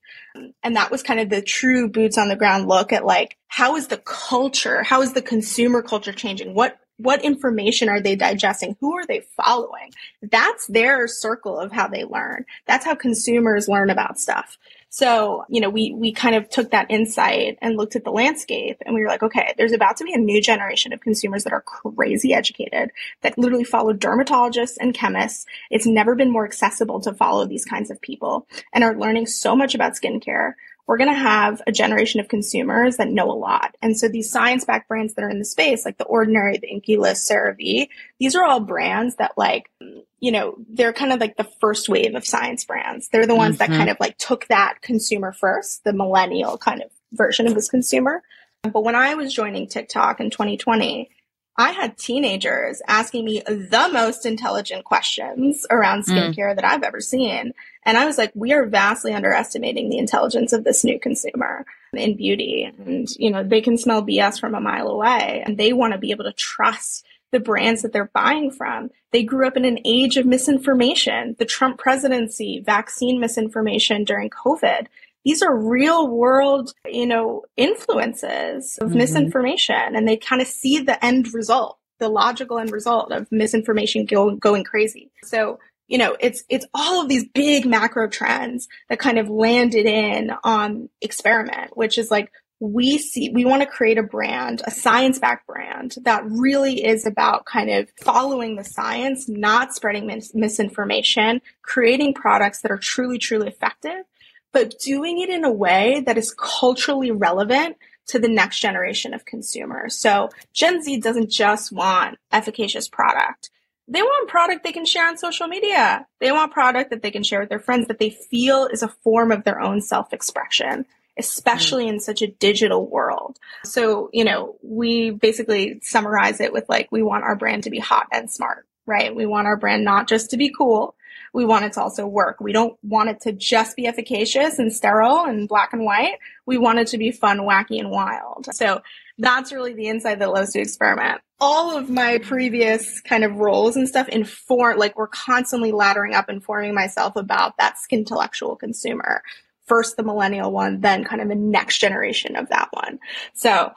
And 0.64 0.76
that 0.76 0.92
was 0.92 1.04
kind 1.04 1.20
of 1.20 1.30
the 1.30 1.42
true 1.42 1.90
boots 1.90 2.18
on 2.18 2.30
the 2.30 2.36
ground 2.36 2.68
look 2.68 2.94
at 2.94 3.06
like, 3.06 3.38
how 3.48 3.76
is 3.76 3.88
the 3.88 3.98
culture, 3.98 4.84
how 4.84 5.02
is 5.02 5.14
the 5.14 5.22
consumer 5.22 5.82
culture 5.82 6.14
changing? 6.14 6.54
What 6.54 6.78
what 6.98 7.24
information 7.24 7.90
are 7.90 8.00
they 8.00 8.16
digesting? 8.16 8.78
Who 8.80 8.96
are 8.96 9.06
they 9.08 9.22
following? 9.36 9.92
That's 10.22 10.68
their 10.68 11.08
circle 11.08 11.58
of 11.58 11.72
how 11.72 11.88
they 11.88 12.04
learn. 12.04 12.46
That's 12.68 12.86
how 12.86 12.94
consumers 12.94 13.68
learn 13.68 13.90
about 13.90 14.20
stuff. 14.20 14.60
So, 14.94 15.46
you 15.48 15.62
know, 15.62 15.70
we, 15.70 15.94
we 15.94 16.12
kind 16.12 16.36
of 16.36 16.50
took 16.50 16.72
that 16.72 16.92
insight 16.92 17.58
and 17.62 17.78
looked 17.78 17.96
at 17.96 18.04
the 18.04 18.12
landscape 18.12 18.76
and 18.86 18.94
we 18.94 19.00
were 19.00 19.08
like, 19.08 19.24
okay, 19.24 19.54
there's 19.58 19.72
about 19.72 19.96
to 19.98 20.04
be 20.04 20.14
a 20.14 20.18
new 20.18 20.42
generation 20.42 20.92
of 20.92 21.00
consumers 21.00 21.46
that 21.46 21.54
are 21.54 21.62
crazy 21.62 22.34
educated 22.34 22.92
that 23.22 23.38
literally 23.38 23.64
follow 23.64 23.94
dermatologists 23.94 24.76
and 24.82 24.94
chemists. 24.94 25.46
It's 25.70 25.86
never 25.86 26.14
been 26.14 26.30
more 26.30 26.44
accessible 26.44 27.00
to 27.02 27.14
follow 27.14 27.46
these 27.46 27.64
kinds 27.64 27.90
of 27.90 28.02
people 28.02 28.46
and 28.74 28.84
are 28.84 28.94
learning 28.94 29.28
so 29.28 29.56
much 29.56 29.74
about 29.74 29.94
skincare 29.94 30.56
we're 30.92 30.98
going 30.98 31.08
to 31.08 31.16
have 31.16 31.62
a 31.66 31.72
generation 31.72 32.20
of 32.20 32.28
consumers 32.28 32.98
that 32.98 33.08
know 33.08 33.32
a 33.32 33.34
lot. 33.34 33.78
And 33.82 33.98
so 33.98 34.10
these 34.10 34.30
science 34.30 34.66
backed 34.66 34.90
brands 34.90 35.14
that 35.14 35.24
are 35.24 35.30
in 35.30 35.40
the 35.40 35.46
space, 35.46 35.86
like 35.86 35.98
the 35.98 36.04
Ordinary, 36.04 36.58
the 36.58 36.68
INKEY 36.68 36.98
List, 36.98 37.32
CeraVe, 37.32 37.88
these 38.20 38.36
are 38.36 38.44
all 38.44 38.60
brands 38.60 39.16
that 39.16 39.38
like, 39.38 39.72
you 40.20 40.34
know, 40.34 40.58
they're 40.68 40.92
kind 40.92 41.14
of 41.14 41.22
like 41.22 41.38
the 41.38 41.50
first 41.62 41.88
wave 41.88 42.14
of 42.14 42.28
science 42.28 42.66
brands. 42.66 43.08
They're 43.08 43.26
the 43.26 43.38
ones 43.38 43.58
mm-hmm. 43.58 43.72
that 43.72 43.78
kind 43.78 43.90
of 43.90 44.02
like 44.02 44.18
took 44.18 44.48
that 44.48 44.82
consumer 44.82 45.32
first, 45.32 45.86
the 45.86 45.94
millennial 45.94 46.58
kind 46.58 46.82
of 46.82 46.92
version 47.14 47.48
of 47.48 47.56
this 47.56 47.70
consumer. 47.70 48.22
But 48.64 48.84
when 48.84 48.96
I 48.96 49.16
was 49.16 49.34
joining 49.34 49.70
TikTok 49.70 50.20
in 50.20 50.30
2020, 50.30 51.10
I 51.56 51.72
had 51.72 51.98
teenagers 51.98 52.82
asking 52.86 53.24
me 53.24 53.42
the 53.48 53.90
most 53.94 54.26
intelligent 54.26 54.84
questions 54.84 55.66
around 55.70 56.04
mm. 56.04 56.10
skincare 56.10 56.52
mm. 56.52 56.56
that 56.56 56.66
I've 56.66 56.84
ever 56.84 57.00
seen. 57.00 57.54
And 57.86 57.98
I 57.98 58.06
was 58.06 58.18
like, 58.18 58.32
we 58.36 58.54
are 58.54 58.66
vastly 58.66 59.14
underestimating 59.14 59.90
the 59.90 59.98
intelligence 59.98 60.54
of 60.54 60.64
this 60.64 60.84
new 60.84 61.00
consumer 61.00 61.66
in 61.94 62.16
beauty. 62.16 62.64
And, 62.64 63.10
you 63.18 63.32
know, 63.32 63.44
they 63.44 63.62
can 63.62 63.78
smell 63.78 64.04
BS 64.04 64.40
from 64.40 64.56
a 64.56 64.62
mile 64.62 64.88
away 64.88 65.44
and 65.46 65.58
they 65.58 65.74
want 65.74 65.94
to 65.94 66.00
be 66.00 66.12
able 66.12 66.26
to 66.26 66.34
trust 66.34 67.06
the 67.32 67.40
brands 67.40 67.82
that 67.82 67.94
they're 67.94 68.12
buying 68.14 68.52
from. 68.52 68.90
They 69.12 69.24
grew 69.24 69.48
up 69.48 69.58
in 69.58 69.66
an 69.66 69.80
age 69.86 70.18
of 70.18 70.26
misinformation, 70.26 71.36
the 71.40 71.46
Trump 71.46 71.80
presidency, 71.80 72.62
vaccine 72.64 73.20
misinformation 73.20 74.04
during 74.04 74.30
COVID. 74.30 74.88
These 75.24 75.42
are 75.42 75.56
real 75.56 76.08
world, 76.08 76.74
you 76.86 77.06
know, 77.06 77.44
influences 77.56 78.78
of 78.82 78.90
mm-hmm. 78.90 78.98
misinformation 78.98 79.96
and 79.96 80.08
they 80.08 80.18
kind 80.18 80.42
of 80.42 80.48
see 80.48 80.80
the 80.80 81.04
end 81.04 81.34
result, 81.34 81.78
the 82.00 82.10
logical 82.10 82.60
end 82.60 82.72
result 82.72 83.12
of 83.12 83.32
misinformation 83.32 84.06
go, 84.06 84.36
going 84.36 84.64
crazy. 84.64 85.12
So 85.24 85.60
you 85.92 85.98
know, 85.98 86.16
it's, 86.20 86.44
it's 86.48 86.66
all 86.74 87.02
of 87.02 87.10
these 87.10 87.26
big 87.34 87.66
macro 87.66 88.08
trends 88.08 88.70
that 88.90 88.98
kind 88.98 89.20
of 89.20 89.30
landed 89.30 89.86
in 89.86 90.32
on 90.44 90.90
experiment, 91.02 91.76
which 91.76 91.98
is 91.98 92.10
like, 92.10 92.32
we 92.62 92.98
see 93.00 93.30
we 93.34 93.44
want 93.44 93.62
to 93.62 93.68
create 93.68 93.98
a 93.98 94.04
brand, 94.04 94.62
a 94.66 94.72
science-backed 94.72 95.48
brand 95.48 95.96
that 96.04 96.24
really 96.26 96.86
is 96.86 97.06
about 97.06 97.44
kind 97.46 97.70
of 97.70 97.90
following 98.04 98.56
the 98.56 98.64
science, 98.64 99.28
not 99.28 99.74
spreading 99.74 100.06
mis- 100.06 100.34
misinformation, 100.34 101.42
creating 101.64 102.14
products 102.14 102.62
that 102.62 102.72
are 102.72 102.78
truly 102.78 103.18
truly 103.18 103.48
effective, 103.48 104.06
but 104.54 104.80
doing 104.80 105.20
it 105.20 105.30
in 105.30 105.44
a 105.44 105.52
way 105.52 106.04
that 106.06 106.18
is 106.18 106.34
culturally 106.38 107.12
relevant 107.12 107.76
to 108.08 108.20
the 108.20 108.30
next 108.30 108.60
generation 108.60 109.14
of 109.14 109.26
consumers. 109.26 109.98
So 109.98 110.30
Gen 110.54 110.84
Z 110.84 111.00
doesn't 111.00 111.32
just 111.32 111.72
want 111.72 112.18
efficacious 112.32 112.88
product. 112.88 113.50
They 113.92 114.02
want 114.02 114.30
product 114.30 114.64
they 114.64 114.72
can 114.72 114.86
share 114.86 115.06
on 115.06 115.18
social 115.18 115.48
media. 115.48 116.08
They 116.22 116.32
want 116.32 116.54
product 116.54 116.92
that 116.92 117.02
they 117.02 117.12
can 117.12 117.24
share 117.24 117.42
with 117.42 117.50
their 117.50 117.60
friends 117.60 117.88
that 117.88 118.00
they 118.00 118.10
feel 118.10 118.66
is 118.66 118.84
a 118.84 118.88
form 118.88 119.34
of 119.34 119.44
their 119.44 119.60
own 119.60 119.82
self-expression, 119.82 120.86
especially 121.20 121.84
mm-hmm. 121.86 121.96
in 121.96 122.00
such 122.00 122.22
a 122.22 122.28
digital 122.28 122.88
world. 122.90 123.38
So, 123.66 124.10
you 124.14 124.24
know, 124.24 124.56
we 124.64 125.12
basically 125.12 125.82
summarize 125.84 126.40
it 126.40 126.54
with 126.54 126.70
like, 126.70 126.88
we 126.90 127.04
want 127.04 127.26
our 127.26 127.36
brand 127.36 127.64
to 127.66 127.70
be 127.70 127.80
hot 127.80 128.08
and 128.14 128.32
smart, 128.32 128.66
right? 128.86 129.14
We 129.14 129.26
want 129.26 129.48
our 129.48 129.58
brand 129.58 129.84
not 129.84 130.08
just 130.08 130.30
to 130.30 130.38
be 130.38 130.54
cool, 130.58 130.96
we 131.34 131.46
want 131.46 131.66
it 131.66 131.74
to 131.74 131.82
also 131.82 132.08
work. 132.08 132.40
We 132.40 132.54
don't 132.54 132.78
want 132.84 133.10
it 133.10 133.22
to 133.22 133.32
just 133.34 133.76
be 133.76 133.88
efficacious 133.88 134.58
and 134.58 134.72
sterile 134.72 135.26
and 135.26 135.48
black 135.48 135.74
and 135.74 135.84
white. 135.84 136.18
We 136.46 136.58
want 136.58 136.80
it 136.80 136.88
to 136.88 136.98
be 136.98 137.12
fun, 137.12 137.40
wacky, 137.40 137.80
and 137.80 137.90
wild. 137.90 138.48
So 138.54 138.82
that's 139.18 139.52
really 139.52 139.74
the 139.74 139.88
insight 139.88 140.20
that 140.20 140.32
loves 140.32 140.54
to 140.54 140.60
experiment. 140.60 141.22
All 141.42 141.76
of 141.76 141.90
my 141.90 142.20
previous 142.20 143.02
kind 143.02 143.26
of 143.26 143.36
roles 143.36 143.76
and 143.76 143.88
stuff 143.90 144.08
inform, 144.08 144.78
like 144.78 144.96
we're 144.96 145.08
constantly 145.08 145.74
laddering 145.74 146.14
up, 146.14 146.30
informing 146.30 146.74
myself 146.74 147.18
about 147.18 147.58
that 147.58 147.76
intellectual 147.90 148.56
consumer 148.56 149.24
first 149.72 149.96
the 149.96 150.04
millennial 150.04 150.52
one, 150.52 150.82
then 150.82 151.04
kind 151.06 151.22
of 151.22 151.30
the 151.30 151.36
next 151.36 151.80
generation 151.80 152.36
of 152.36 152.50
that 152.50 152.68
one. 152.72 153.00
So 153.34 153.74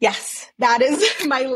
yes, 0.00 0.50
that 0.58 0.82
is 0.82 1.02
my 1.26 1.50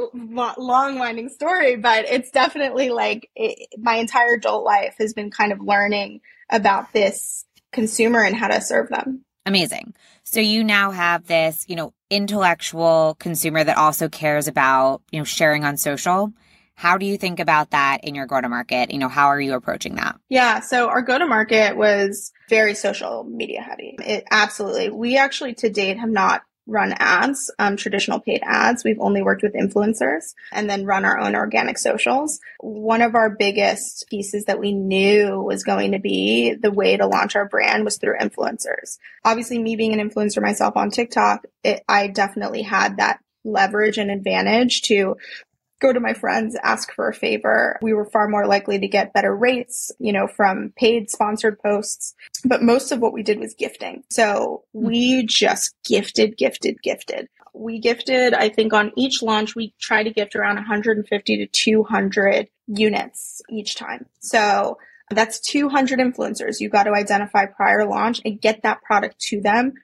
long 0.56 0.98
winding 0.98 1.28
story, 1.28 1.76
but 1.76 2.06
it's 2.06 2.30
definitely 2.30 2.90
like 2.90 3.28
it, 3.34 3.68
my 3.78 3.96
entire 3.96 4.34
adult 4.34 4.64
life 4.64 4.94
has 4.98 5.12
been 5.12 5.30
kind 5.30 5.52
of 5.52 5.60
learning 5.60 6.20
about 6.50 6.92
this 6.92 7.44
consumer 7.72 8.22
and 8.22 8.36
how 8.36 8.48
to 8.48 8.60
serve 8.60 8.88
them. 8.88 9.24
Amazing. 9.46 9.94
So 10.24 10.40
you 10.40 10.64
now 10.64 10.90
have 10.90 11.26
this, 11.26 11.64
you 11.68 11.76
know, 11.76 11.92
intellectual 12.10 13.16
consumer 13.18 13.62
that 13.62 13.76
also 13.76 14.08
cares 14.08 14.48
about, 14.48 15.02
you 15.12 15.20
know, 15.20 15.24
sharing 15.24 15.64
on 15.64 15.76
social. 15.76 16.32
How 16.74 16.98
do 16.98 17.06
you 17.06 17.16
think 17.16 17.38
about 17.38 17.70
that 17.70 18.02
in 18.02 18.14
your 18.14 18.26
go 18.26 18.40
to 18.40 18.48
market? 18.48 18.90
You 18.92 18.98
know, 18.98 19.08
how 19.08 19.28
are 19.28 19.40
you 19.40 19.54
approaching 19.54 19.94
that? 19.94 20.18
Yeah. 20.28 20.60
So 20.60 20.88
our 20.88 21.02
go 21.02 21.18
to 21.18 21.26
market 21.26 21.76
was 21.76 22.32
very 22.48 22.74
social 22.74 23.24
media 23.24 23.60
heavy. 23.62 23.96
It 24.04 24.24
absolutely, 24.30 24.90
we 24.90 25.16
actually 25.16 25.54
to 25.54 25.70
date 25.70 25.98
have 25.98 26.10
not 26.10 26.42
run 26.66 26.94
ads, 26.98 27.50
um, 27.58 27.76
traditional 27.76 28.20
paid 28.20 28.40
ads. 28.42 28.84
We've 28.84 29.00
only 29.00 29.22
worked 29.22 29.42
with 29.42 29.54
influencers 29.54 30.34
and 30.52 30.68
then 30.68 30.86
run 30.86 31.04
our 31.04 31.18
own 31.18 31.34
organic 31.34 31.78
socials. 31.78 32.40
One 32.60 33.02
of 33.02 33.14
our 33.14 33.30
biggest 33.30 34.06
pieces 34.08 34.46
that 34.46 34.58
we 34.58 34.72
knew 34.72 35.40
was 35.40 35.64
going 35.64 35.92
to 35.92 35.98
be 35.98 36.54
the 36.54 36.70
way 36.70 36.96
to 36.96 37.06
launch 37.06 37.36
our 37.36 37.48
brand 37.48 37.84
was 37.84 37.98
through 37.98 38.18
influencers. 38.18 38.98
Obviously, 39.24 39.58
me 39.58 39.76
being 39.76 39.98
an 39.98 40.08
influencer 40.08 40.42
myself 40.42 40.76
on 40.76 40.90
TikTok, 40.90 41.44
it, 41.62 41.82
I 41.88 42.08
definitely 42.08 42.62
had 42.62 42.96
that 42.96 43.20
leverage 43.44 43.98
and 43.98 44.10
advantage 44.10 44.82
to 44.82 45.16
go 45.84 45.92
to 45.92 46.00
my 46.00 46.14
friends, 46.14 46.56
ask 46.62 46.92
for 46.92 47.08
a 47.08 47.14
favor. 47.14 47.78
We 47.82 47.92
were 47.92 48.06
far 48.06 48.26
more 48.26 48.46
likely 48.46 48.78
to 48.78 48.88
get 48.88 49.12
better 49.12 49.36
rates, 49.36 49.92
you 49.98 50.12
know, 50.12 50.26
from 50.26 50.72
paid 50.76 51.10
sponsored 51.10 51.58
posts. 51.58 52.14
But 52.44 52.62
most 52.62 52.90
of 52.90 53.00
what 53.00 53.12
we 53.12 53.22
did 53.22 53.38
was 53.38 53.54
gifting. 53.54 54.02
So 54.10 54.64
hmm. 54.72 54.86
we 54.86 55.26
just 55.26 55.74
gifted, 55.84 56.38
gifted, 56.38 56.82
gifted. 56.82 57.28
We 57.52 57.78
gifted, 57.78 58.32
I 58.34 58.48
think 58.48 58.72
on 58.72 58.92
each 58.96 59.22
launch, 59.22 59.54
we 59.54 59.74
try 59.78 60.02
to 60.02 60.10
gift 60.10 60.34
around 60.34 60.56
150 60.56 61.36
to 61.36 61.46
200 61.46 62.48
units 62.66 63.42
each 63.50 63.76
time. 63.76 64.06
So 64.20 64.78
that's 65.10 65.38
200 65.40 66.00
influencers. 66.00 66.60
You 66.60 66.70
got 66.70 66.84
to 66.84 66.92
identify 66.92 67.44
prior 67.46 67.84
launch 67.86 68.22
and 68.24 68.40
get 68.40 68.62
that 68.62 68.82
product 68.82 69.20
to 69.28 69.40
them 69.40 69.74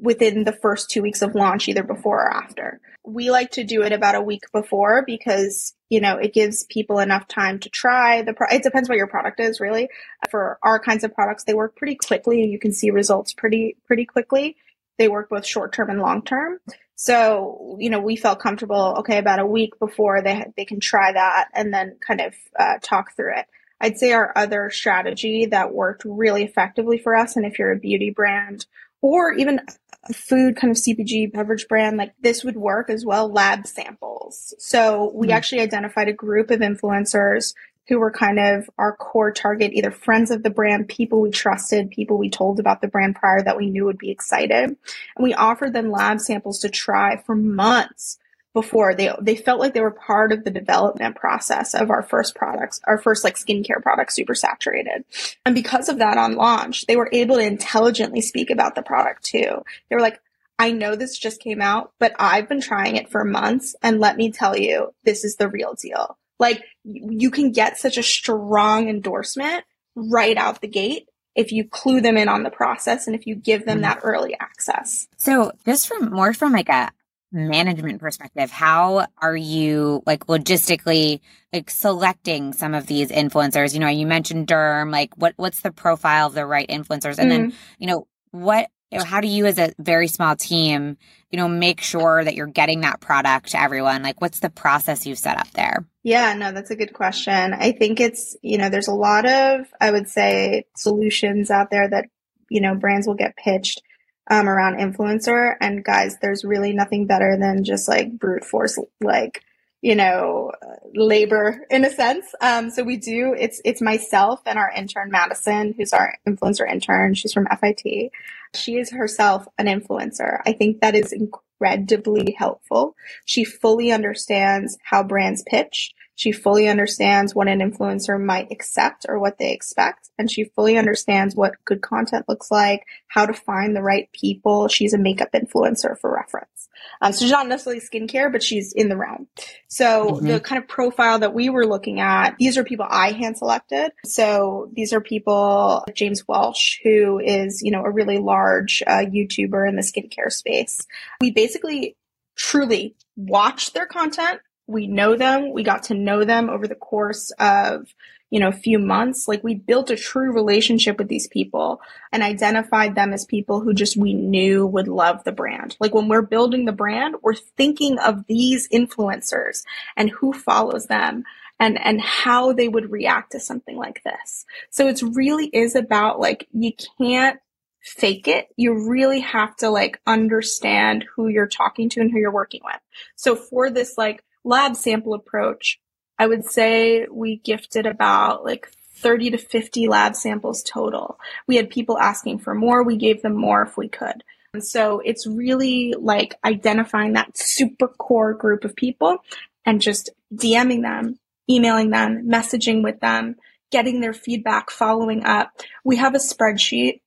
within 0.00 0.44
the 0.44 0.52
first 0.52 0.90
two 0.90 1.02
weeks 1.02 1.22
of 1.22 1.34
launch, 1.34 1.68
either 1.68 1.82
before 1.82 2.22
or 2.22 2.32
after. 2.32 2.80
We 3.04 3.30
like 3.30 3.52
to 3.52 3.64
do 3.64 3.82
it 3.82 3.92
about 3.92 4.14
a 4.14 4.20
week 4.20 4.42
before 4.52 5.02
because, 5.06 5.74
you 5.88 6.00
know, 6.00 6.16
it 6.16 6.34
gives 6.34 6.64
people 6.64 6.98
enough 6.98 7.26
time 7.28 7.58
to 7.60 7.70
try 7.70 8.22
the 8.22 8.34
it 8.50 8.62
depends 8.62 8.88
what 8.88 8.98
your 8.98 9.06
product 9.06 9.40
is 9.40 9.60
really. 9.60 9.88
For 10.30 10.58
our 10.62 10.78
kinds 10.78 11.04
of 11.04 11.14
products, 11.14 11.44
they 11.44 11.54
work 11.54 11.76
pretty 11.76 11.96
quickly 11.96 12.42
and 12.42 12.52
you 12.52 12.58
can 12.58 12.72
see 12.72 12.90
results 12.90 13.32
pretty, 13.32 13.76
pretty 13.86 14.04
quickly. 14.04 14.56
They 14.98 15.08
work 15.08 15.30
both 15.30 15.46
short 15.46 15.72
term 15.72 15.88
and 15.88 16.00
long 16.00 16.22
term. 16.22 16.58
So, 16.94 17.78
you 17.80 17.88
know, 17.88 18.00
we 18.00 18.16
felt 18.16 18.40
comfortable, 18.40 18.96
okay, 18.98 19.16
about 19.16 19.38
a 19.38 19.46
week 19.46 19.78
before 19.78 20.20
they, 20.22 20.44
they 20.58 20.66
can 20.66 20.80
try 20.80 21.12
that 21.12 21.48
and 21.54 21.72
then 21.72 21.96
kind 22.06 22.20
of 22.20 22.34
uh, 22.58 22.74
talk 22.82 23.16
through 23.16 23.38
it. 23.38 23.46
I'd 23.80 23.98
say 23.98 24.12
our 24.12 24.32
other 24.36 24.68
strategy 24.68 25.46
that 25.46 25.72
worked 25.72 26.02
really 26.04 26.44
effectively 26.44 26.98
for 26.98 27.16
us, 27.16 27.36
and 27.36 27.46
if 27.46 27.58
you're 27.58 27.72
a 27.72 27.78
beauty 27.78 28.10
brand 28.10 28.66
or 29.02 29.32
even 29.32 29.60
a 30.08 30.12
food 30.12 30.56
kind 30.56 30.70
of 30.70 30.76
CPG 30.76 31.32
beverage 31.32 31.68
brand, 31.68 31.96
like 31.96 32.14
this 32.20 32.44
would 32.44 32.56
work 32.56 32.90
as 32.90 33.04
well, 33.04 33.30
lab 33.30 33.66
samples. 33.66 34.54
So 34.58 35.12
we 35.14 35.28
mm-hmm. 35.28 35.36
actually 35.36 35.60
identified 35.60 36.08
a 36.08 36.12
group 36.12 36.50
of 36.50 36.60
influencers 36.60 37.54
who 37.88 37.98
were 37.98 38.10
kind 38.10 38.38
of 38.38 38.70
our 38.78 38.94
core 38.94 39.32
target, 39.32 39.72
either 39.72 39.90
friends 39.90 40.30
of 40.30 40.42
the 40.42 40.50
brand, 40.50 40.88
people 40.88 41.20
we 41.20 41.30
trusted, 41.30 41.90
people 41.90 42.18
we 42.18 42.30
told 42.30 42.60
about 42.60 42.80
the 42.80 42.88
brand 42.88 43.16
prior 43.16 43.42
that 43.42 43.56
we 43.56 43.68
knew 43.68 43.84
would 43.84 43.98
be 43.98 44.10
excited. 44.10 44.64
And 44.64 44.76
we 45.18 45.34
offered 45.34 45.72
them 45.72 45.90
lab 45.90 46.20
samples 46.20 46.60
to 46.60 46.68
try 46.68 47.20
for 47.26 47.34
months 47.34 48.18
before 48.52 48.94
they 48.94 49.12
they 49.20 49.36
felt 49.36 49.60
like 49.60 49.74
they 49.74 49.80
were 49.80 49.90
part 49.90 50.32
of 50.32 50.44
the 50.44 50.50
development 50.50 51.16
process 51.16 51.74
of 51.74 51.90
our 51.90 52.02
first 52.02 52.34
products 52.34 52.80
our 52.84 52.98
first 52.98 53.22
like 53.22 53.36
skincare 53.36 53.82
product 53.82 54.12
super 54.12 54.34
saturated 54.34 55.04
and 55.44 55.54
because 55.54 55.88
of 55.88 55.98
that 55.98 56.18
on 56.18 56.34
launch 56.34 56.86
they 56.86 56.96
were 56.96 57.08
able 57.12 57.36
to 57.36 57.46
intelligently 57.46 58.20
speak 58.20 58.50
about 58.50 58.74
the 58.74 58.82
product 58.82 59.24
too 59.24 59.62
they 59.88 59.96
were 59.96 60.02
like 60.02 60.20
i 60.58 60.72
know 60.72 60.96
this 60.96 61.16
just 61.16 61.40
came 61.40 61.62
out 61.62 61.92
but 61.98 62.14
i've 62.18 62.48
been 62.48 62.60
trying 62.60 62.96
it 62.96 63.08
for 63.08 63.24
months 63.24 63.76
and 63.82 64.00
let 64.00 64.16
me 64.16 64.32
tell 64.32 64.56
you 64.56 64.92
this 65.04 65.24
is 65.24 65.36
the 65.36 65.48
real 65.48 65.74
deal 65.74 66.18
like 66.38 66.62
you 66.84 67.30
can 67.30 67.52
get 67.52 67.78
such 67.78 67.98
a 67.98 68.02
strong 68.02 68.88
endorsement 68.88 69.64
right 69.94 70.36
out 70.36 70.60
the 70.60 70.68
gate 70.68 71.08
if 71.36 71.52
you 71.52 71.64
clue 71.64 72.00
them 72.00 72.16
in 72.16 72.28
on 72.28 72.42
the 72.42 72.50
process 72.50 73.06
and 73.06 73.14
if 73.14 73.26
you 73.26 73.34
give 73.34 73.64
them 73.64 73.76
mm-hmm. 73.76 73.82
that 73.82 74.00
early 74.02 74.36
access. 74.38 75.08
So 75.16 75.52
just 75.64 75.86
from 75.88 76.10
more 76.10 76.32
from 76.32 76.52
like 76.52 76.68
a 76.68 76.90
management 77.32 78.00
perspective, 78.00 78.50
how 78.50 79.06
are 79.18 79.36
you 79.36 80.02
like 80.06 80.26
logistically 80.26 81.20
like 81.52 81.70
selecting 81.70 82.52
some 82.52 82.74
of 82.74 82.86
these 82.86 83.10
influencers? 83.10 83.74
You 83.74 83.80
know, 83.80 83.88
you 83.88 84.06
mentioned 84.06 84.46
Derm, 84.46 84.92
like 84.92 85.16
what 85.16 85.34
what's 85.36 85.60
the 85.60 85.72
profile 85.72 86.26
of 86.26 86.34
the 86.34 86.46
right 86.46 86.68
influencers? 86.68 87.18
And 87.18 87.30
mm-hmm. 87.30 87.48
then, 87.48 87.54
you 87.78 87.86
know, 87.86 88.06
what 88.30 88.68
how 88.92 89.20
do 89.20 89.28
you 89.28 89.46
as 89.46 89.58
a 89.58 89.72
very 89.78 90.08
small 90.08 90.34
team, 90.34 90.96
you 91.30 91.36
know, 91.36 91.46
make 91.48 91.80
sure 91.80 92.24
that 92.24 92.34
you're 92.34 92.46
getting 92.46 92.80
that 92.80 93.00
product 93.00 93.50
to 93.50 93.60
everyone? 93.60 94.02
Like 94.02 94.20
what's 94.20 94.40
the 94.40 94.50
process 94.50 95.06
you've 95.06 95.18
set 95.18 95.38
up 95.38 95.50
there? 95.52 95.86
Yeah, 96.02 96.34
no, 96.34 96.50
that's 96.50 96.70
a 96.70 96.76
good 96.76 96.92
question. 96.92 97.52
I 97.52 97.72
think 97.72 98.00
it's, 98.00 98.36
you 98.42 98.58
know, 98.58 98.68
there's 98.68 98.88
a 98.88 98.94
lot 98.94 99.26
of, 99.26 99.66
I 99.80 99.92
would 99.92 100.08
say, 100.08 100.64
solutions 100.76 101.50
out 101.50 101.70
there 101.70 101.88
that, 101.88 102.06
you 102.48 102.60
know, 102.60 102.74
brands 102.74 103.06
will 103.06 103.14
get 103.14 103.36
pitched 103.36 103.82
um, 104.30 104.48
around 104.48 104.78
influencer. 104.78 105.54
And 105.60 105.84
guys, 105.84 106.16
there's 106.22 106.44
really 106.44 106.72
nothing 106.72 107.06
better 107.06 107.36
than 107.38 107.64
just 107.64 107.88
like 107.88 108.18
brute 108.18 108.44
force, 108.44 108.78
like, 109.00 109.42
you 109.82 109.96
know, 109.96 110.52
labor 110.94 111.66
in 111.70 111.84
a 111.84 111.90
sense. 111.90 112.26
Um, 112.40 112.70
so 112.70 112.84
we 112.84 112.96
do, 112.96 113.34
it's, 113.38 113.60
it's 113.64 113.82
myself 113.82 114.40
and 114.46 114.58
our 114.58 114.70
intern, 114.70 115.10
Madison, 115.10 115.74
who's 115.76 115.92
our 115.92 116.14
influencer 116.26 116.70
intern. 116.70 117.14
She's 117.14 117.32
from 117.32 117.48
FIT. 117.60 118.12
She 118.54 118.76
is 118.76 118.90
herself 118.92 119.46
an 119.58 119.66
influencer. 119.66 120.40
I 120.46 120.52
think 120.52 120.80
that 120.80 120.94
is 120.94 121.12
incredibly 121.12 122.32
helpful. 122.38 122.94
She 123.24 123.44
fully 123.44 123.90
understands 123.90 124.78
how 124.82 125.02
brands 125.02 125.42
pitch. 125.46 125.92
She 126.20 126.32
fully 126.32 126.68
understands 126.68 127.34
what 127.34 127.48
an 127.48 127.60
influencer 127.60 128.22
might 128.22 128.52
accept 128.52 129.06
or 129.08 129.18
what 129.18 129.38
they 129.38 129.54
expect. 129.54 130.10
And 130.18 130.30
she 130.30 130.44
fully 130.44 130.76
understands 130.76 131.34
what 131.34 131.54
good 131.64 131.80
content 131.80 132.28
looks 132.28 132.50
like, 132.50 132.84
how 133.08 133.24
to 133.24 133.32
find 133.32 133.74
the 133.74 133.80
right 133.80 134.06
people. 134.12 134.68
She's 134.68 134.92
a 134.92 134.98
makeup 134.98 135.30
influencer 135.32 135.98
for 135.98 136.14
reference. 136.14 136.68
Um, 137.00 137.14
so 137.14 137.20
she's 137.20 137.30
not 137.30 137.48
necessarily 137.48 137.80
skincare, 137.80 138.30
but 138.30 138.42
she's 138.42 138.74
in 138.74 138.90
the 138.90 138.98
realm. 138.98 139.28
So 139.68 140.10
mm-hmm. 140.10 140.26
the 140.26 140.40
kind 140.40 140.62
of 140.62 140.68
profile 140.68 141.20
that 141.20 141.32
we 141.32 141.48
were 141.48 141.64
looking 141.64 142.00
at, 142.00 142.36
these 142.38 142.58
are 142.58 142.64
people 142.64 142.86
I 142.86 143.12
hand 143.12 143.38
selected. 143.38 143.92
So 144.04 144.70
these 144.74 144.92
are 144.92 145.00
people, 145.00 145.86
James 145.94 146.28
Welsh, 146.28 146.80
who 146.82 147.18
is, 147.18 147.62
you 147.62 147.70
know, 147.70 147.82
a 147.82 147.90
really 147.90 148.18
large 148.18 148.82
uh, 148.86 149.06
YouTuber 149.06 149.66
in 149.66 149.76
the 149.76 149.80
skincare 149.80 150.30
space. 150.30 150.86
We 151.22 151.30
basically 151.30 151.96
truly 152.36 152.94
watched 153.16 153.72
their 153.72 153.86
content 153.86 154.40
we 154.70 154.86
know 154.86 155.16
them. 155.16 155.52
We 155.52 155.62
got 155.62 155.84
to 155.84 155.94
know 155.94 156.24
them 156.24 156.48
over 156.48 156.66
the 156.66 156.74
course 156.74 157.30
of, 157.38 157.94
you 158.30 158.38
know, 158.38 158.48
a 158.48 158.52
few 158.52 158.78
months. 158.78 159.26
Like 159.26 159.42
we 159.42 159.54
built 159.54 159.90
a 159.90 159.96
true 159.96 160.32
relationship 160.32 160.98
with 160.98 161.08
these 161.08 161.26
people 161.26 161.80
and 162.12 162.22
identified 162.22 162.94
them 162.94 163.12
as 163.12 163.24
people 163.24 163.60
who 163.60 163.74
just 163.74 163.96
we 163.96 164.14
knew 164.14 164.66
would 164.66 164.88
love 164.88 165.24
the 165.24 165.32
brand. 165.32 165.76
Like 165.80 165.94
when 165.94 166.08
we're 166.08 166.22
building 166.22 166.64
the 166.64 166.72
brand, 166.72 167.16
we're 167.22 167.34
thinking 167.34 167.98
of 167.98 168.26
these 168.28 168.68
influencers 168.68 169.64
and 169.96 170.10
who 170.10 170.32
follows 170.32 170.86
them 170.86 171.24
and 171.58 171.78
and 171.78 172.00
how 172.00 172.52
they 172.52 172.68
would 172.68 172.90
react 172.90 173.32
to 173.32 173.40
something 173.40 173.76
like 173.76 174.02
this. 174.04 174.46
So 174.70 174.88
it's 174.88 175.02
really 175.02 175.46
is 175.46 175.74
about 175.74 176.18
like 176.18 176.48
you 176.52 176.72
can't 176.98 177.38
fake 177.82 178.28
it. 178.28 178.48
You 178.56 178.88
really 178.88 179.20
have 179.20 179.56
to 179.56 179.70
like 179.70 180.00
understand 180.06 181.04
who 181.14 181.28
you're 181.28 181.46
talking 181.46 181.88
to 181.90 182.00
and 182.00 182.10
who 182.10 182.18
you're 182.18 182.30
working 182.30 182.62
with. 182.64 182.80
So 183.16 183.36
for 183.36 183.70
this 183.70 183.96
like 183.96 184.22
lab 184.44 184.76
sample 184.76 185.14
approach, 185.14 185.78
I 186.18 186.26
would 186.26 186.44
say 186.44 187.06
we 187.10 187.36
gifted 187.38 187.86
about 187.86 188.44
like 188.44 188.68
30 188.96 189.30
to 189.30 189.38
50 189.38 189.88
lab 189.88 190.14
samples 190.14 190.62
total. 190.62 191.18
We 191.46 191.56
had 191.56 191.70
people 191.70 191.98
asking 191.98 192.40
for 192.40 192.54
more. 192.54 192.82
We 192.82 192.96
gave 192.96 193.22
them 193.22 193.34
more 193.34 193.62
if 193.62 193.76
we 193.76 193.88
could. 193.88 194.22
And 194.52 194.64
so 194.64 195.00
it's 195.04 195.26
really 195.26 195.94
like 195.98 196.34
identifying 196.44 197.14
that 197.14 197.36
super 197.38 197.88
core 197.88 198.34
group 198.34 198.64
of 198.64 198.76
people 198.76 199.18
and 199.64 199.80
just 199.80 200.10
DMing 200.34 200.82
them, 200.82 201.18
emailing 201.48 201.90
them, 201.90 202.28
messaging 202.28 202.82
with 202.82 203.00
them, 203.00 203.36
getting 203.70 204.00
their 204.00 204.12
feedback, 204.12 204.70
following 204.70 205.24
up. 205.24 205.52
We 205.84 205.96
have 205.96 206.14
a 206.14 206.18
spreadsheet 206.18 207.00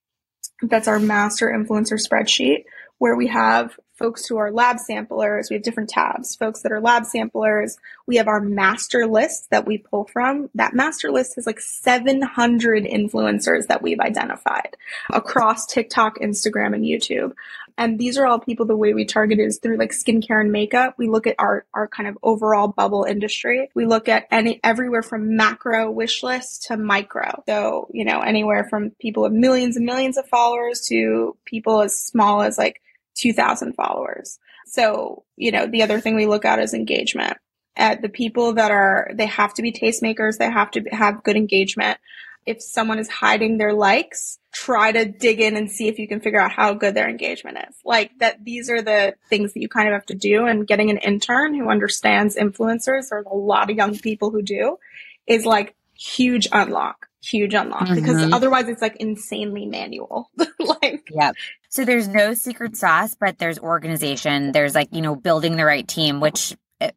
that's 0.62 0.88
our 0.88 1.00
master 1.00 1.48
influencer 1.48 2.00
spreadsheet 2.00 2.64
where 3.04 3.18
we 3.18 3.28
have 3.28 3.78
folks 3.96 4.26
who 4.26 4.38
are 4.38 4.50
lab 4.50 4.80
samplers. 4.80 5.50
We 5.50 5.58
have 5.58 5.64
different 5.64 5.90
tabs. 5.90 6.38
Folks 6.38 6.62
that 6.62 6.72
are 6.72 6.80
lab 6.80 7.04
samplers. 7.04 7.78
We 8.08 8.16
have 8.16 8.30
our 8.30 8.40
master 8.40 9.06
list 9.08 9.50
that 9.50 9.68
we 9.68 9.78
pull 9.78 10.06
from. 10.06 10.50
That 10.56 10.74
master 10.74 11.12
list 11.12 11.38
is 11.38 11.46
like 11.46 11.60
700 11.60 12.86
influencers 12.86 13.68
that 13.68 13.82
we've 13.82 14.00
identified 14.00 14.78
across 15.12 15.66
TikTok, 15.66 16.20
Instagram, 16.20 16.74
and 16.74 16.86
YouTube. 16.86 17.34
And 17.78 18.00
these 18.00 18.18
are 18.18 18.26
all 18.26 18.40
people 18.40 18.66
the 18.66 18.78
way 18.78 18.94
we 18.94 19.04
target 19.04 19.38
is 19.38 19.58
through 19.58 19.76
like 19.76 19.92
skincare 19.92 20.40
and 20.40 20.54
makeup. 20.54 20.96
We 20.98 21.10
look 21.10 21.28
at 21.28 21.36
our, 21.40 21.66
our 21.74 21.90
kind 21.90 22.08
of 22.08 22.18
overall 22.24 22.70
bubble 22.70 23.04
industry. 23.04 23.70
We 23.74 23.86
look 23.86 24.08
at 24.08 24.28
any 24.32 24.62
everywhere 24.64 25.02
from 25.02 25.36
macro 25.36 25.92
wish 25.92 26.24
list 26.24 26.68
to 26.68 26.78
micro. 26.78 27.44
So, 27.48 27.90
you 27.92 28.06
know, 28.06 28.22
anywhere 28.22 28.66
from 28.70 28.92
people 28.92 29.24
with 29.24 29.34
millions 29.34 29.76
and 29.76 29.86
millions 29.86 30.18
of 30.18 30.26
followers 30.28 30.88
to 30.88 31.36
people 31.44 31.82
as 31.82 32.00
small 32.00 32.44
as 32.44 32.58
like 32.58 32.80
2000 33.16 33.74
followers. 33.74 34.40
So, 34.66 35.24
you 35.36 35.52
know, 35.52 35.68
the 35.68 35.84
other 35.84 36.00
thing 36.00 36.16
we 36.16 36.28
look 36.28 36.46
at 36.46 36.60
is 36.60 36.74
engagement. 36.74 37.38
At 37.76 38.02
the 38.02 38.10
people 38.10 38.54
that 38.54 38.72
are, 38.72 39.12
they 39.14 39.26
have 39.26 39.54
to 39.56 39.62
be 39.62 39.72
tastemakers. 39.72 40.38
They 40.38 40.50
have 40.50 40.72
to 40.72 40.82
have 40.92 41.24
good 41.24 41.36
engagement. 41.36 41.98
If 42.46 42.62
someone 42.62 43.00
is 43.00 43.10
hiding 43.10 43.58
their 43.58 43.74
likes, 43.74 44.38
try 44.54 44.92
to 44.92 45.06
dig 45.06 45.40
in 45.40 45.56
and 45.56 45.72
see 45.72 45.88
if 45.88 45.98
you 45.98 46.08
can 46.08 46.20
figure 46.20 46.40
out 46.40 46.52
how 46.52 46.74
good 46.74 46.94
their 46.94 47.10
engagement 47.10 47.58
is. 47.70 47.76
Like 47.86 48.12
that, 48.20 48.44
these 48.44 48.70
are 48.70 48.82
the 48.82 49.16
things 49.30 49.54
that 49.54 49.62
you 49.62 49.70
kind 49.70 49.88
of 49.88 49.94
have 49.94 50.06
to 50.08 50.16
do. 50.16 50.46
And 50.46 50.68
getting 50.68 50.90
an 50.90 50.98
intern 50.98 51.56
who 51.56 51.70
understands 51.70 52.36
influencers, 52.36 53.10
there's 53.10 53.26
a 53.26 53.36
lot 53.36 53.70
of 53.70 53.78
young 53.78 53.98
people 53.98 54.30
who 54.30 54.42
do, 54.42 54.78
is 55.26 55.46
like 55.46 55.76
huge 55.96 56.48
unlock 56.52 57.08
huge 57.24 57.54
unlock 57.54 57.84
mm-hmm. 57.84 57.96
because 57.96 58.32
otherwise 58.32 58.68
it's 58.68 58.82
like 58.82 58.96
insanely 58.98 59.66
manual. 59.66 60.30
like, 60.60 61.10
yep. 61.12 61.36
So 61.70 61.86
there's 61.86 62.08
no 62.08 62.34
secret 62.34 62.76
sauce, 62.76 63.16
but 63.20 63.38
there's 63.40 63.60
organization. 63.60 64.52
There's 64.52 64.76
like, 64.76 64.90
you 64.92 65.02
know, 65.02 65.16
building 65.16 65.56
the 65.56 65.66
right 65.66 65.88
team, 65.88 66.20
which 66.20 66.56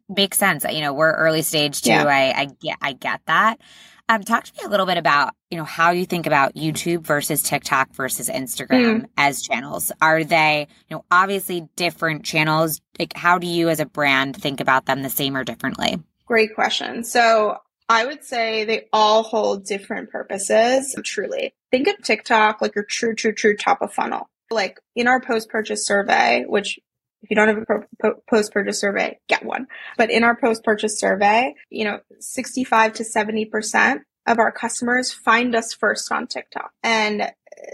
makes 0.09 0.37
sense. 0.37 0.65
You 0.69 0.81
know, 0.81 0.93
we're 0.93 1.13
early 1.13 1.41
stage 1.41 1.81
too. 1.81 1.91
Yeah. 1.91 2.03
I, 2.03 2.41
I 2.41 2.45
get, 2.45 2.77
I 2.81 2.93
get 2.93 3.21
that. 3.25 3.59
Um, 4.09 4.23
talk 4.23 4.45
to 4.45 4.53
me 4.53 4.65
a 4.65 4.69
little 4.69 4.85
bit 4.85 4.97
about, 4.97 5.33
you 5.51 5.57
know, 5.57 5.65
how 5.65 5.91
you 5.91 6.05
think 6.05 6.27
about 6.27 6.55
YouTube 6.55 7.01
versus 7.01 7.43
TikTok 7.43 7.93
versus 7.93 8.29
Instagram 8.29 9.01
mm. 9.01 9.09
as 9.17 9.41
channels. 9.41 9.91
Are 10.01 10.23
they, 10.23 10.67
you 10.89 10.95
know, 10.95 11.03
obviously 11.11 11.67
different 11.75 12.23
channels? 12.23 12.79
Like, 12.97 13.15
how 13.17 13.37
do 13.37 13.47
you 13.47 13.67
as 13.67 13.81
a 13.81 13.85
brand 13.85 14.37
think 14.37 14.61
about 14.61 14.85
them 14.85 15.01
the 15.01 15.09
same 15.09 15.35
or 15.35 15.43
differently? 15.43 16.01
Great 16.25 16.55
question. 16.55 17.03
So 17.03 17.57
I 17.89 18.05
would 18.05 18.23
say 18.23 18.65
they 18.65 18.87
all 18.91 19.23
hold 19.23 19.65
different 19.65 20.09
purposes, 20.09 20.95
truly. 21.03 21.53
Think 21.71 21.87
of 21.87 22.01
TikTok 22.03 22.61
like 22.61 22.75
your 22.75 22.83
true, 22.83 23.15
true, 23.15 23.33
true 23.33 23.55
top 23.55 23.81
of 23.81 23.93
funnel. 23.93 24.29
Like 24.51 24.79
in 24.95 25.07
our 25.07 25.21
post 25.21 25.49
purchase 25.49 25.85
survey, 25.85 26.45
which 26.47 26.79
if 27.21 27.29
you 27.29 27.35
don't 27.35 27.47
have 27.47 27.57
a 28.03 28.11
post 28.29 28.51
purchase 28.51 28.79
survey, 28.79 29.19
get 29.27 29.45
one. 29.45 29.67
But 29.97 30.11
in 30.11 30.23
our 30.23 30.35
post 30.35 30.63
purchase 30.63 30.99
survey, 30.99 31.55
you 31.69 31.85
know, 31.85 31.99
65 32.19 32.93
to 32.93 33.03
70% 33.03 34.01
of 34.27 34.39
our 34.39 34.51
customers 34.51 35.11
find 35.11 35.55
us 35.55 35.73
first 35.73 36.11
on 36.11 36.27
TikTok. 36.27 36.71
And 36.83 37.31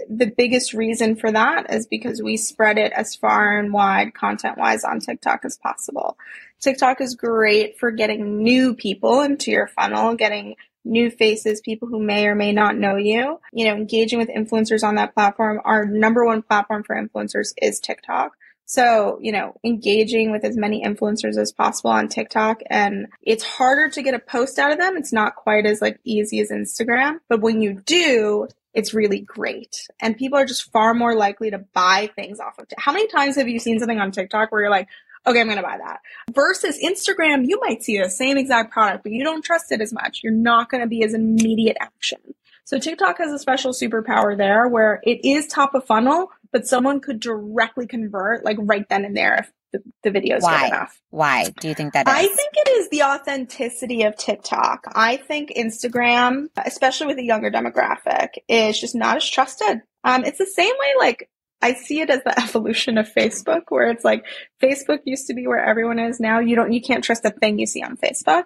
the 0.08 0.32
biggest 0.36 0.72
reason 0.72 1.16
for 1.16 1.30
that 1.30 1.72
is 1.72 1.86
because 1.86 2.22
we 2.22 2.36
spread 2.36 2.78
it 2.78 2.92
as 2.92 3.14
far 3.14 3.58
and 3.58 3.72
wide 3.72 4.14
content 4.14 4.56
wise 4.56 4.84
on 4.84 5.00
TikTok 5.00 5.44
as 5.44 5.58
possible. 5.58 6.16
TikTok 6.60 7.00
is 7.00 7.14
great 7.14 7.78
for 7.78 7.90
getting 7.90 8.42
new 8.42 8.74
people 8.74 9.20
into 9.22 9.50
your 9.50 9.68
funnel, 9.68 10.14
getting 10.14 10.56
new 10.84 11.10
faces, 11.10 11.60
people 11.60 11.88
who 11.88 11.98
may 11.98 12.26
or 12.26 12.34
may 12.34 12.52
not 12.52 12.76
know 12.76 12.96
you. 12.96 13.40
You 13.52 13.66
know, 13.66 13.74
engaging 13.74 14.18
with 14.18 14.28
influencers 14.28 14.82
on 14.82 14.96
that 14.96 15.14
platform. 15.14 15.60
Our 15.64 15.84
number 15.84 16.24
one 16.24 16.42
platform 16.42 16.84
for 16.84 16.96
influencers 16.96 17.52
is 17.60 17.80
TikTok. 17.80 18.32
So, 18.66 19.18
you 19.20 19.32
know, 19.32 19.56
engaging 19.62 20.30
with 20.32 20.44
as 20.44 20.56
many 20.56 20.82
influencers 20.82 21.36
as 21.36 21.52
possible 21.52 21.90
on 21.90 22.08
TikTok 22.08 22.62
and 22.70 23.08
it's 23.20 23.44
harder 23.44 23.90
to 23.90 24.02
get 24.02 24.14
a 24.14 24.18
post 24.18 24.58
out 24.58 24.72
of 24.72 24.78
them. 24.78 24.96
It's 24.96 25.12
not 25.12 25.36
quite 25.36 25.66
as 25.66 25.82
like 25.82 26.00
easy 26.02 26.40
as 26.40 26.50
Instagram, 26.50 27.18
but 27.28 27.42
when 27.42 27.60
you 27.60 27.82
do, 27.84 28.48
it's 28.72 28.94
really 28.94 29.20
great. 29.20 29.86
And 30.00 30.16
people 30.16 30.38
are 30.38 30.46
just 30.46 30.72
far 30.72 30.94
more 30.94 31.14
likely 31.14 31.50
to 31.50 31.58
buy 31.58 32.10
things 32.16 32.40
off 32.40 32.58
of 32.58 32.64
it. 32.64 32.74
How 32.78 32.92
many 32.92 33.06
times 33.08 33.36
have 33.36 33.48
you 33.48 33.58
seen 33.58 33.78
something 33.78 34.00
on 34.00 34.12
TikTok 34.12 34.50
where 34.50 34.62
you're 34.62 34.70
like, 34.70 34.88
okay, 35.26 35.40
I'm 35.40 35.46
going 35.46 35.56
to 35.56 35.62
buy 35.62 35.78
that. 35.78 36.00
Versus 36.32 36.78
Instagram, 36.82 37.46
you 37.46 37.58
might 37.60 37.82
see 37.82 37.98
the 37.98 38.10
same 38.10 38.36
exact 38.36 38.72
product, 38.72 39.02
but 39.02 39.12
you 39.12 39.24
don't 39.24 39.44
trust 39.44 39.72
it 39.72 39.80
as 39.80 39.92
much. 39.92 40.20
You're 40.22 40.32
not 40.32 40.70
going 40.70 40.82
to 40.82 40.86
be 40.86 41.02
as 41.02 41.14
immediate 41.14 41.76
action. 41.80 42.18
So 42.64 42.78
TikTok 42.78 43.18
has 43.18 43.30
a 43.30 43.38
special 43.38 43.72
superpower 43.72 44.36
there 44.36 44.68
where 44.68 45.00
it 45.04 45.24
is 45.24 45.46
top 45.46 45.74
of 45.74 45.84
funnel, 45.84 46.30
but 46.50 46.66
someone 46.66 47.00
could 47.00 47.20
directly 47.20 47.86
convert 47.86 48.44
like 48.44 48.56
right 48.60 48.88
then 48.88 49.04
and 49.04 49.16
there 49.16 49.36
if 49.36 49.52
the, 49.72 49.82
the 50.02 50.10
video 50.10 50.36
is 50.36 50.44
good 50.44 50.68
enough. 50.68 51.00
Why 51.10 51.50
do 51.60 51.68
you 51.68 51.74
think 51.74 51.92
that 51.92 52.08
is? 52.08 52.14
I 52.14 52.22
think 52.22 52.52
it 52.54 52.68
is 52.70 52.88
the 52.88 53.02
authenticity 53.02 54.04
of 54.04 54.16
TikTok. 54.16 54.84
I 54.94 55.16
think 55.16 55.52
Instagram, 55.54 56.46
especially 56.64 57.08
with 57.08 57.18
a 57.18 57.24
younger 57.24 57.50
demographic, 57.50 58.28
is 58.48 58.80
just 58.80 58.94
not 58.94 59.16
as 59.16 59.28
trusted. 59.28 59.82
Um, 60.04 60.24
it's 60.24 60.38
the 60.38 60.46
same 60.46 60.74
way 60.78 60.94
like 60.98 61.28
I 61.64 61.72
see 61.72 62.00
it 62.00 62.10
as 62.10 62.22
the 62.22 62.38
evolution 62.42 62.98
of 62.98 63.12
Facebook, 63.12 63.62
where 63.70 63.90
it's 63.90 64.04
like 64.04 64.26
Facebook 64.62 65.00
used 65.04 65.28
to 65.28 65.34
be 65.34 65.46
where 65.46 65.64
everyone 65.64 65.98
is 65.98 66.20
now. 66.20 66.40
You 66.40 66.56
don't, 66.56 66.72
you 66.72 66.82
can't 66.82 67.02
trust 67.02 67.24
a 67.24 67.30
thing 67.30 67.58
you 67.58 67.66
see 67.66 67.82
on 67.82 67.96
Facebook. 67.96 68.44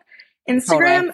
Instagram, 0.48 1.12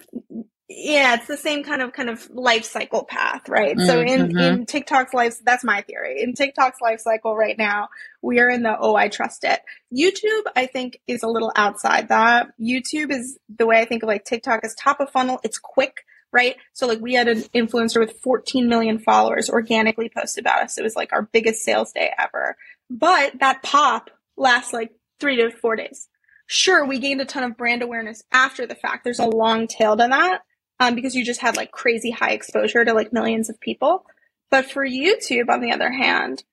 yeah, 0.69 1.15
it's 1.15 1.27
the 1.27 1.35
same 1.35 1.63
kind 1.63 1.81
of 1.81 1.93
kind 1.93 2.09
of 2.09 2.29
life 2.29 2.63
cycle 2.63 3.03
path, 3.03 3.49
right? 3.49 3.75
Mm, 3.75 3.85
so 3.85 4.01
in 4.01 4.27
mm-hmm. 4.29 4.37
in 4.37 4.65
TikTok's 4.65 5.13
life, 5.13 5.35
that's 5.43 5.63
my 5.63 5.81
theory. 5.81 6.21
In 6.21 6.33
TikTok's 6.33 6.79
life 6.79 7.01
cycle 7.01 7.35
right 7.35 7.57
now, 7.57 7.89
we 8.21 8.39
are 8.39 8.49
in 8.49 8.63
the 8.63 8.77
oh, 8.79 8.95
I 8.95 9.09
trust 9.09 9.43
it. 9.43 9.59
YouTube, 9.93 10.43
I 10.55 10.67
think, 10.67 10.99
is 11.07 11.23
a 11.23 11.27
little 11.27 11.51
outside 11.55 12.09
that. 12.09 12.47
YouTube 12.61 13.11
is 13.11 13.37
the 13.49 13.65
way 13.65 13.79
I 13.79 13.85
think 13.85 14.03
of 14.03 14.07
like 14.07 14.25
TikTok 14.25 14.63
is 14.63 14.73
top 14.75 14.99
of 14.99 15.09
funnel. 15.09 15.39
It's 15.43 15.57
quick 15.57 16.04
right? 16.35 16.57
So 16.73 16.85
like 16.85 16.99
we 16.99 17.13
had 17.13 17.29
an 17.29 17.43
influencer 17.55 17.99
with 17.99 18.19
14 18.21 18.67
million 18.67 18.99
followers 18.99 19.49
organically 19.49 20.09
post 20.09 20.37
about 20.37 20.61
us. 20.61 20.77
It 20.77 20.83
was 20.83 20.95
like 20.95 21.13
our 21.13 21.21
biggest 21.21 21.63
sales 21.63 21.93
day 21.93 22.11
ever. 22.19 22.57
But 22.89 23.39
that 23.39 23.63
pop 23.63 24.09
lasts 24.35 24.73
like 24.73 24.91
three 25.21 25.37
to 25.37 25.49
four 25.49 25.77
days. 25.77 26.09
Sure, 26.45 26.85
we 26.85 26.99
gained 26.99 27.21
a 27.21 27.25
ton 27.25 27.45
of 27.45 27.55
brand 27.55 27.81
awareness 27.81 28.21
after 28.33 28.67
the 28.67 28.75
fact. 28.75 29.05
There's 29.05 29.19
a 29.19 29.25
long 29.25 29.67
tail 29.67 29.95
to 29.95 30.07
that 30.09 30.41
um, 30.81 30.93
because 30.93 31.15
you 31.15 31.23
just 31.23 31.39
had 31.39 31.55
like 31.55 31.71
crazy 31.71 32.11
high 32.11 32.31
exposure 32.31 32.83
to 32.83 32.93
like 32.93 33.13
millions 33.13 33.49
of 33.49 33.59
people. 33.61 34.05
But 34.51 34.69
for 34.69 34.85
YouTube, 34.85 35.49
on 35.49 35.61
the 35.61 35.71
other 35.71 35.89
hand, 35.89 36.43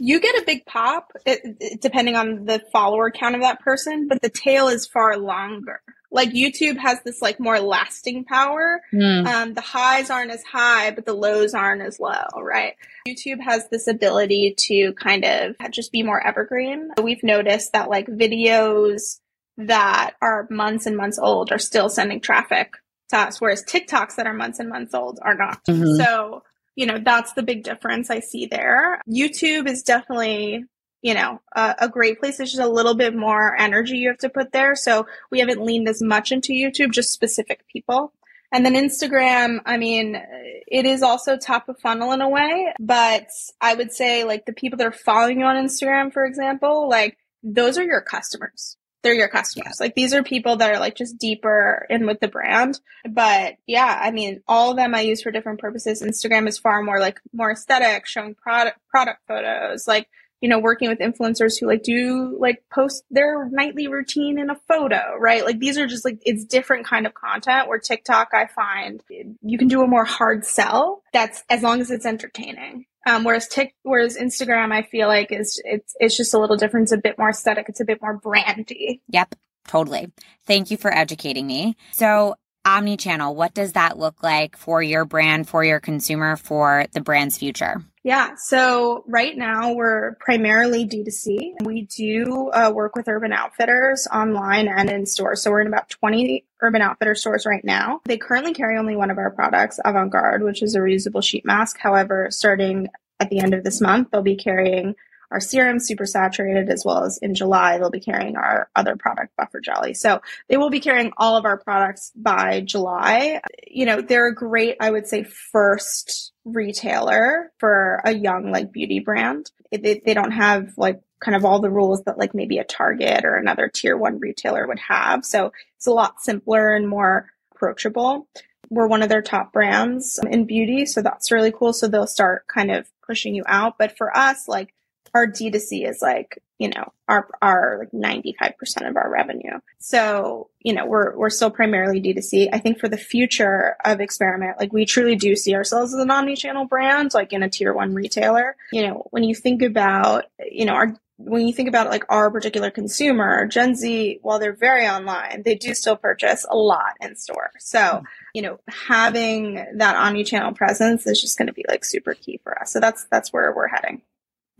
you 0.00 0.18
get 0.18 0.42
a 0.42 0.44
big 0.44 0.66
pop 0.66 1.12
it, 1.24 1.40
it, 1.60 1.80
depending 1.80 2.16
on 2.16 2.46
the 2.46 2.60
follower 2.72 3.12
count 3.12 3.36
of 3.36 3.42
that 3.42 3.60
person, 3.60 4.08
but 4.08 4.20
the 4.20 4.28
tail 4.28 4.66
is 4.66 4.88
far 4.88 5.16
longer 5.16 5.80
like 6.10 6.30
YouTube 6.30 6.76
has 6.76 7.00
this 7.04 7.22
like 7.22 7.38
more 7.38 7.60
lasting 7.60 8.24
power. 8.24 8.80
Mm. 8.92 9.26
Um, 9.26 9.54
the 9.54 9.60
highs 9.60 10.10
aren't 10.10 10.30
as 10.30 10.42
high, 10.42 10.90
but 10.90 11.06
the 11.06 11.14
lows 11.14 11.54
aren't 11.54 11.82
as 11.82 12.00
low, 12.00 12.26
right? 12.42 12.74
YouTube 13.06 13.40
has 13.40 13.68
this 13.68 13.86
ability 13.86 14.54
to 14.58 14.92
kind 14.94 15.24
of 15.24 15.56
just 15.70 15.92
be 15.92 16.02
more 16.02 16.24
evergreen. 16.24 16.90
We've 17.02 17.22
noticed 17.22 17.72
that 17.72 17.88
like 17.88 18.06
videos 18.06 19.20
that 19.56 20.12
are 20.20 20.46
months 20.50 20.86
and 20.86 20.96
months 20.96 21.18
old 21.18 21.52
are 21.52 21.58
still 21.58 21.88
sending 21.88 22.20
traffic 22.20 22.72
to 23.10 23.18
us, 23.18 23.40
whereas 23.40 23.64
TikToks 23.64 24.16
that 24.16 24.26
are 24.26 24.34
months 24.34 24.58
and 24.58 24.68
months 24.68 24.94
old 24.94 25.18
are 25.22 25.34
not. 25.34 25.64
Mm-hmm. 25.64 26.02
So, 26.02 26.42
you 26.74 26.86
know, 26.86 26.98
that's 26.98 27.34
the 27.34 27.42
big 27.42 27.62
difference 27.62 28.10
I 28.10 28.20
see 28.20 28.46
there. 28.46 29.00
YouTube 29.08 29.68
is 29.68 29.82
definitely 29.82 30.64
you 31.02 31.14
know, 31.14 31.40
a, 31.54 31.74
a, 31.80 31.88
great 31.88 32.20
place. 32.20 32.40
It's 32.40 32.52
just 32.52 32.62
a 32.62 32.68
little 32.68 32.94
bit 32.94 33.14
more 33.14 33.56
energy 33.56 33.96
you 33.96 34.08
have 34.08 34.18
to 34.18 34.28
put 34.28 34.52
there. 34.52 34.74
So 34.74 35.06
we 35.30 35.40
haven't 35.40 35.62
leaned 35.62 35.88
as 35.88 36.02
much 36.02 36.30
into 36.30 36.52
YouTube, 36.52 36.92
just 36.92 37.12
specific 37.12 37.66
people. 37.68 38.12
And 38.52 38.66
then 38.66 38.74
Instagram, 38.74 39.60
I 39.64 39.76
mean, 39.76 40.20
it 40.66 40.84
is 40.84 41.02
also 41.02 41.36
top 41.36 41.68
of 41.68 41.78
funnel 41.78 42.12
in 42.12 42.20
a 42.20 42.28
way, 42.28 42.74
but 42.80 43.28
I 43.60 43.74
would 43.74 43.92
say 43.92 44.24
like 44.24 44.44
the 44.44 44.52
people 44.52 44.76
that 44.78 44.86
are 44.86 44.92
following 44.92 45.40
you 45.40 45.46
on 45.46 45.56
Instagram, 45.56 46.12
for 46.12 46.24
example, 46.24 46.88
like 46.88 47.16
those 47.42 47.78
are 47.78 47.84
your 47.84 48.00
customers. 48.00 48.76
They're 49.02 49.14
your 49.14 49.28
customers. 49.28 49.78
Like 49.80 49.94
these 49.94 50.12
are 50.12 50.22
people 50.22 50.56
that 50.56 50.74
are 50.74 50.80
like 50.80 50.96
just 50.96 51.16
deeper 51.16 51.86
in 51.88 52.06
with 52.06 52.20
the 52.20 52.28
brand. 52.28 52.80
But 53.08 53.54
yeah, 53.66 53.98
I 54.02 54.10
mean, 54.10 54.42
all 54.46 54.72
of 54.72 54.76
them 54.76 54.94
I 54.94 55.00
use 55.02 55.22
for 55.22 55.30
different 55.30 55.60
purposes. 55.60 56.02
Instagram 56.02 56.48
is 56.48 56.58
far 56.58 56.82
more 56.82 56.98
like 56.98 57.20
more 57.32 57.52
aesthetic, 57.52 58.06
showing 58.06 58.34
product 58.34 58.78
product 58.90 59.20
photos, 59.26 59.88
like 59.88 60.08
you 60.40 60.48
know, 60.48 60.58
working 60.58 60.88
with 60.88 60.98
influencers 61.00 61.60
who 61.60 61.66
like 61.66 61.82
do 61.82 62.36
like 62.38 62.62
post 62.72 63.04
their 63.10 63.48
nightly 63.50 63.88
routine 63.88 64.38
in 64.38 64.50
a 64.50 64.56
photo, 64.68 65.16
right? 65.18 65.44
Like 65.44 65.58
these 65.58 65.78
are 65.78 65.86
just 65.86 66.04
like, 66.04 66.18
it's 66.22 66.44
different 66.44 66.86
kind 66.86 67.06
of 67.06 67.14
content 67.14 67.68
where 67.68 67.78
TikTok, 67.78 68.30
I 68.32 68.46
find 68.46 69.02
you 69.42 69.58
can 69.58 69.68
do 69.68 69.82
a 69.82 69.86
more 69.86 70.04
hard 70.04 70.44
sell. 70.44 71.02
That's 71.12 71.42
as 71.50 71.62
long 71.62 71.80
as 71.80 71.90
it's 71.90 72.06
entertaining. 72.06 72.86
Um, 73.06 73.24
whereas 73.24 73.48
Tik, 73.48 73.74
whereas 73.82 74.16
Instagram, 74.16 74.72
I 74.72 74.82
feel 74.82 75.08
like 75.08 75.32
is 75.32 75.60
it's 75.64 75.94
it's 75.98 76.16
just 76.16 76.34
a 76.34 76.38
little 76.38 76.56
different. 76.56 76.84
It's 76.84 76.92
a 76.92 76.98
bit 76.98 77.18
more 77.18 77.30
aesthetic. 77.30 77.68
It's 77.68 77.80
a 77.80 77.84
bit 77.86 78.00
more 78.02 78.18
brandy. 78.18 79.00
Yep, 79.08 79.34
totally. 79.66 80.12
Thank 80.46 80.70
you 80.70 80.76
for 80.76 80.92
educating 80.92 81.46
me. 81.46 81.76
So 81.92 82.34
omni-channel, 82.66 83.34
what 83.34 83.54
does 83.54 83.72
that 83.72 83.98
look 83.98 84.22
like 84.22 84.56
for 84.56 84.82
your 84.82 85.06
brand, 85.06 85.48
for 85.48 85.64
your 85.64 85.80
consumer, 85.80 86.36
for 86.36 86.84
the 86.92 87.00
brand's 87.00 87.38
future? 87.38 87.82
Yeah. 88.02 88.34
So 88.36 89.04
right 89.06 89.36
now 89.36 89.74
we're 89.74 90.14
primarily 90.20 90.86
D2C. 90.86 91.64
We 91.64 91.82
do 91.82 92.48
uh, 92.48 92.72
work 92.74 92.96
with 92.96 93.08
Urban 93.08 93.32
Outfitters 93.32 94.08
online 94.10 94.68
and 94.68 94.88
in 94.88 95.04
stores. 95.04 95.42
So 95.42 95.50
we're 95.50 95.60
in 95.60 95.66
about 95.66 95.90
20 95.90 96.46
Urban 96.62 96.80
Outfitter 96.80 97.14
stores 97.14 97.44
right 97.44 97.64
now. 97.64 98.00
They 98.06 98.16
currently 98.16 98.54
carry 98.54 98.78
only 98.78 98.96
one 98.96 99.10
of 99.10 99.18
our 99.18 99.30
products, 99.30 99.78
Avant 99.84 100.10
Garde, 100.10 100.42
which 100.42 100.62
is 100.62 100.74
a 100.74 100.78
reusable 100.78 101.22
sheet 101.22 101.44
mask. 101.44 101.76
However, 101.78 102.28
starting 102.30 102.88
at 103.18 103.28
the 103.28 103.40
end 103.40 103.52
of 103.52 103.64
this 103.64 103.82
month, 103.82 104.08
they'll 104.10 104.22
be 104.22 104.36
carrying 104.36 104.94
our 105.30 105.40
serum 105.40 105.78
super 105.78 106.06
saturated 106.06 106.68
as 106.68 106.84
well 106.84 107.04
as 107.04 107.18
in 107.18 107.34
July 107.34 107.78
they'll 107.78 107.90
be 107.90 108.00
carrying 108.00 108.36
our 108.36 108.68
other 108.74 108.96
product 108.96 109.36
buffer 109.36 109.60
jelly. 109.60 109.94
So 109.94 110.20
they 110.48 110.56
will 110.56 110.70
be 110.70 110.80
carrying 110.80 111.12
all 111.16 111.36
of 111.36 111.44
our 111.44 111.58
products 111.58 112.12
by 112.16 112.60
July. 112.60 113.40
You 113.68 113.86
know, 113.86 114.00
they're 114.00 114.28
a 114.28 114.34
great, 114.34 114.76
I 114.80 114.90
would 114.90 115.06
say, 115.06 115.24
first 115.24 116.32
retailer 116.44 117.52
for 117.58 118.00
a 118.04 118.12
young 118.12 118.50
like 118.50 118.72
beauty 118.72 119.00
brand. 119.00 119.50
They, 119.70 120.02
they 120.04 120.14
don't 120.14 120.32
have 120.32 120.72
like 120.76 121.00
kind 121.20 121.36
of 121.36 121.44
all 121.44 121.60
the 121.60 121.70
rules 121.70 122.02
that 122.04 122.18
like 122.18 122.34
maybe 122.34 122.58
a 122.58 122.64
Target 122.64 123.24
or 123.24 123.36
another 123.36 123.68
tier 123.68 123.96
one 123.96 124.18
retailer 124.18 124.66
would 124.66 124.80
have. 124.80 125.24
So 125.24 125.52
it's 125.76 125.86
a 125.86 125.92
lot 125.92 126.20
simpler 126.20 126.74
and 126.74 126.88
more 126.88 127.26
approachable. 127.54 128.26
We're 128.70 128.86
one 128.86 129.02
of 129.02 129.08
their 129.08 129.22
top 129.22 129.52
brands 129.52 130.18
in 130.30 130.46
beauty. 130.46 130.86
So 130.86 131.02
that's 131.02 131.30
really 131.30 131.52
cool. 131.52 131.72
So 131.72 131.88
they'll 131.88 132.06
start 132.06 132.46
kind 132.46 132.70
of 132.70 132.88
pushing 133.06 133.34
you 133.34 133.44
out. 133.46 133.76
But 133.78 133.96
for 133.96 134.16
us, 134.16 134.48
like 134.48 134.72
our 135.14 135.26
D2C 135.26 135.88
is 135.88 136.00
like, 136.00 136.42
you 136.58 136.68
know, 136.68 136.92
our, 137.08 137.28
our 137.40 137.78
like 137.78 137.90
95% 137.92 138.88
of 138.88 138.96
our 138.96 139.10
revenue. 139.10 139.58
So, 139.78 140.50
you 140.60 140.72
know, 140.72 140.86
we're, 140.86 141.16
we're 141.16 141.30
still 141.30 141.50
primarily 141.50 142.00
D2C. 142.00 142.50
I 142.52 142.58
think 142.58 142.78
for 142.78 142.88
the 142.88 142.98
future 142.98 143.76
of 143.84 144.00
experiment, 144.00 144.58
like 144.58 144.72
we 144.72 144.84
truly 144.84 145.16
do 145.16 145.34
see 145.36 145.54
ourselves 145.54 145.94
as 145.94 146.00
an 146.00 146.10
omni-channel 146.10 146.66
brand, 146.66 147.14
like 147.14 147.32
in 147.32 147.42
a 147.42 147.48
tier 147.48 147.72
one 147.72 147.94
retailer. 147.94 148.56
You 148.72 148.86
know, 148.86 149.06
when 149.10 149.24
you 149.24 149.34
think 149.34 149.62
about, 149.62 150.26
you 150.50 150.66
know, 150.66 150.74
our, 150.74 150.94
when 151.16 151.46
you 151.46 151.52
think 151.52 151.68
about 151.68 151.90
like 151.90 152.04
our 152.08 152.30
particular 152.30 152.70
consumer, 152.70 153.46
Gen 153.46 153.74
Z, 153.74 154.20
while 154.22 154.38
they're 154.38 154.54
very 154.54 154.86
online, 154.86 155.42
they 155.44 155.54
do 155.54 155.74
still 155.74 155.96
purchase 155.96 156.46
a 156.48 156.56
lot 156.56 156.94
in 157.00 157.16
store. 157.16 157.50
So, 157.58 158.02
you 158.34 158.42
know, 158.42 158.60
having 158.68 159.54
that 159.76 159.96
omni-channel 159.96 160.52
presence 160.52 161.06
is 161.06 161.20
just 161.20 161.36
going 161.36 161.48
to 161.48 161.52
be 161.52 161.64
like 161.68 161.84
super 161.84 162.14
key 162.14 162.40
for 162.42 162.58
us. 162.60 162.72
So 162.72 162.80
that's, 162.80 163.06
that's 163.10 163.32
where 163.32 163.52
we're 163.54 163.68
heading. 163.68 164.02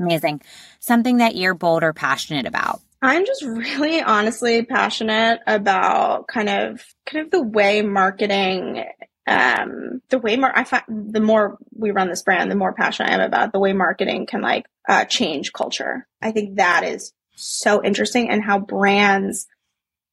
Amazing. 0.00 0.40
Something 0.80 1.18
that 1.18 1.36
you're 1.36 1.54
bold 1.54 1.82
or 1.82 1.92
passionate 1.92 2.46
about. 2.46 2.80
I'm 3.02 3.24
just 3.24 3.42
really 3.42 4.02
honestly 4.02 4.64
passionate 4.64 5.40
about 5.46 6.26
kind 6.26 6.48
of 6.48 6.84
kind 7.06 7.24
of 7.24 7.30
the 7.30 7.42
way 7.42 7.82
marketing 7.82 8.84
um 9.26 10.02
the 10.08 10.18
way 10.18 10.36
mar- 10.36 10.56
I 10.56 10.64
find 10.64 10.84
the 10.88 11.20
more 11.20 11.58
we 11.72 11.90
run 11.92 12.08
this 12.08 12.22
brand, 12.22 12.50
the 12.50 12.56
more 12.56 12.72
passionate 12.72 13.10
I 13.10 13.14
am 13.14 13.20
about 13.20 13.52
the 13.52 13.60
way 13.60 13.72
marketing 13.72 14.26
can 14.26 14.42
like 14.42 14.66
uh, 14.88 15.04
change 15.04 15.52
culture. 15.52 16.06
I 16.20 16.32
think 16.32 16.56
that 16.56 16.84
is 16.84 17.12
so 17.36 17.82
interesting 17.82 18.28
and 18.28 18.42
how 18.42 18.58
brands 18.58 19.46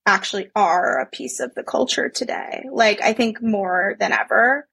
actually 0.05 0.49
are 0.55 0.99
a 0.99 1.05
piece 1.05 1.39
of 1.39 1.53
the 1.55 1.63
culture 1.63 2.09
today. 2.09 2.65
Like 2.71 3.01
I 3.01 3.13
think 3.13 3.41
more 3.41 3.95
than 3.99 4.13
ever, 4.13 4.66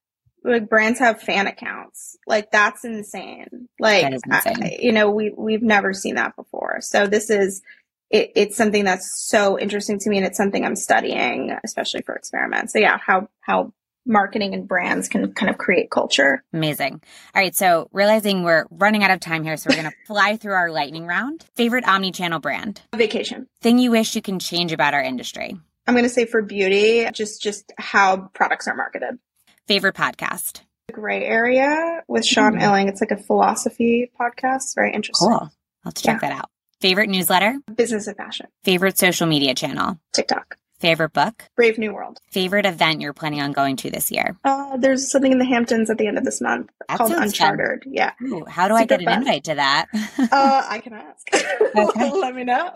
like 0.45 0.69
brands 0.69 0.99
have 0.99 1.21
fan 1.21 1.47
accounts. 1.47 2.17
Like 2.27 2.51
that's 2.51 2.85
insane. 2.85 3.69
Like 3.81 4.05
insane. 4.05 4.63
I, 4.63 4.77
you 4.79 4.93
know, 4.93 5.11
we 5.11 5.33
we've 5.37 5.63
never 5.63 5.93
seen 5.93 6.17
that 6.17 6.37
before. 6.37 6.81
So 6.81 7.07
this 7.07 7.31
is 7.31 7.63
it, 8.11 8.33
it's 8.37 8.57
something 8.57 8.85
that's 8.85 9.27
so 9.27 9.59
interesting 9.59 9.99
to 10.01 10.11
me, 10.11 10.19
and 10.19 10.27
it's 10.27 10.37
something 10.37 10.65
I'm 10.65 10.77
studying, 10.77 11.57
especially 11.65 12.03
for 12.03 12.15
experiments. 12.15 12.73
So 12.73 12.79
yeah, 12.79 12.99
how 12.99 13.29
how 13.41 13.73
marketing 14.07 14.53
and 14.55 14.69
brands 14.69 15.09
can 15.09 15.33
kind 15.33 15.49
of 15.49 15.57
create 15.57 15.91
culture. 15.91 16.45
Amazing. 16.53 17.01
All 17.35 17.43
right, 17.43 17.55
so 17.55 17.89
realizing 17.91 18.43
we're 18.43 18.67
running 18.71 19.03
out 19.03 19.11
of 19.11 19.21
time 19.21 19.43
here, 19.45 19.57
so 19.57 19.71
we're 19.71 19.77
going 19.77 19.91
to 19.91 19.97
fly 20.07 20.37
through 20.37 20.53
our 20.53 20.71
lightning 20.71 21.07
round. 21.07 21.47
Favorite 21.57 21.89
omni-channel 21.89 22.39
brand? 22.41 22.83
Vacation. 22.95 23.49
Thing 23.63 23.79
you 23.79 23.91
wish 23.91 24.15
you 24.15 24.21
can 24.21 24.39
change 24.39 24.73
about 24.73 24.93
our 24.93 25.03
industry? 25.03 25.57
I'm 25.87 25.95
going 25.95 26.05
to 26.05 26.11
say 26.11 26.27
for 26.27 26.43
beauty, 26.43 27.09
just 27.13 27.43
just 27.43 27.73
how 27.79 28.31
products 28.35 28.69
are 28.69 28.75
marketed. 28.75 29.19
Favorite 29.67 29.95
podcast? 29.95 30.61
Gray 30.93 31.25
Area 31.25 32.03
with 32.07 32.27
Sean 32.27 32.53
mm-hmm. 32.53 32.63
Illing. 32.63 32.89
It's 32.89 33.01
like 33.01 33.13
a 33.13 33.17
philosophy 33.17 34.11
podcast. 34.21 34.75
Very 34.75 34.93
interesting. 34.93 35.29
Cool. 35.29 35.39
I'll 35.39 35.53
have 35.87 35.95
to 35.95 36.03
check 36.03 36.21
yeah. 36.21 36.29
that 36.29 36.39
out. 36.39 36.51
Favorite 36.83 37.09
newsletter? 37.09 37.57
Business 37.75 38.07
of 38.07 38.17
Fashion. 38.17 38.47
Favorite 38.63 38.99
social 38.99 39.27
media 39.27 39.55
channel? 39.55 39.99
TikTok. 40.13 40.59
Favorite 40.81 41.13
book? 41.13 41.45
Brave 41.57 41.79
New 41.79 41.95
World. 41.95 42.19
Favorite 42.31 42.67
event 42.67 43.01
you're 43.01 43.13
planning 43.13 43.41
on 43.41 43.53
going 43.53 43.77
to 43.77 43.91
this 43.91 44.11
year? 44.11 44.37
Uh, 44.45 44.77
there's 44.77 45.11
something 45.11 45.33
in 45.33 45.39
the 45.39 45.45
Hamptons 45.45 45.89
at 45.89 45.99
the 45.99 46.07
end 46.07 46.19
of 46.19 46.25
this 46.25 46.41
month 46.41 46.69
that 46.89 46.99
called 46.99 47.13
Uncharted. 47.13 47.85
Fun. 47.85 47.93
Yeah. 47.95 48.13
Ooh, 48.23 48.45
how 48.45 48.69
do 48.69 48.75
Super 48.75 48.83
I 48.83 48.87
get 48.87 49.01
an 49.01 49.07
fun. 49.07 49.19
invite 49.21 49.45
to 49.45 49.55
that? 49.55 49.87
uh, 50.19 50.67
I 50.69 50.79
can 50.81 50.93
ask. 50.95 51.27
Okay. 51.77 52.13
Let 52.13 52.37
me 52.37 52.45
know. 52.45 52.71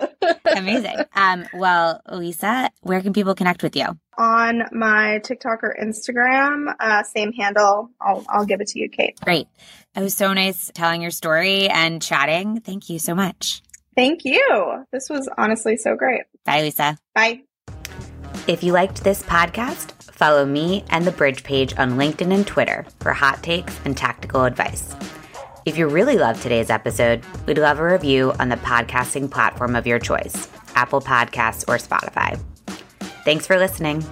Amazing. 0.57 0.97
Um, 1.15 1.47
well, 1.55 2.01
Lisa, 2.11 2.69
where 2.81 3.01
can 3.01 3.13
people 3.13 3.37
connect 3.37 3.63
with 3.63 3.77
you? 3.77 3.87
On 4.19 4.65
my 4.73 5.21
TikTok 5.23 5.63
or 5.63 5.77
Instagram, 5.81 6.75
uh, 6.81 7.05
same 7.05 7.33
handle. 7.33 7.91
I'll, 8.01 8.25
I'll 8.29 8.45
give 8.45 8.61
it 8.61 8.67
to 8.69 8.81
you, 8.81 8.91
Kait. 8.91 9.21
Great. 9.21 9.47
It 9.95 10.01
was 10.01 10.15
so 10.17 10.33
nice 10.33 10.73
telling 10.75 11.01
your 11.01 11.13
story 11.13 11.69
and 11.69 12.03
chatting. 12.03 12.61
Thank 12.61 12.91
you 12.91 12.99
so 12.99 13.15
much. 13.15 13.63
Thank 13.95 14.25
you. 14.25 14.85
This 14.91 15.09
was 15.09 15.29
honestly 15.39 15.77
so 15.77 15.95
great. 15.95 16.23
Bye, 16.45 16.63
Lisa. 16.63 16.99
Bye. 17.15 17.43
If 18.49 18.63
you 18.63 18.73
liked 18.73 19.05
this 19.05 19.23
podcast, 19.23 19.93
follow 20.05 20.47
me 20.47 20.83
and 20.89 21.07
the 21.07 21.13
Brij 21.13 21.45
page 21.45 21.75
on 21.77 21.99
LinkedIn 21.99 22.33
and 22.33 22.47
Twitter 22.47 22.87
for 22.99 23.13
hot 23.13 23.43
takes 23.43 23.79
and 23.85 23.95
tactical 23.95 24.45
advice. 24.45 24.97
If 25.67 25.77
you 25.77 25.87
really 25.87 26.17
loved 26.17 26.41
today's 26.41 26.71
episode, 26.71 27.23
we'd 27.45 27.59
love 27.59 27.79
a 27.79 27.85
review 27.85 28.33
on 28.41 28.49
the 28.49 28.57
podcasting 28.57 29.31
platform 29.31 29.77
of 29.77 29.87
your 29.87 29.99
choice 29.99 30.49
Apple 30.75 31.03
Podcasts 31.03 31.69
or 31.69 31.77
Spotify. 31.77 32.41
Thanks 33.27 33.47
for 33.47 33.59
listening. 33.59 34.03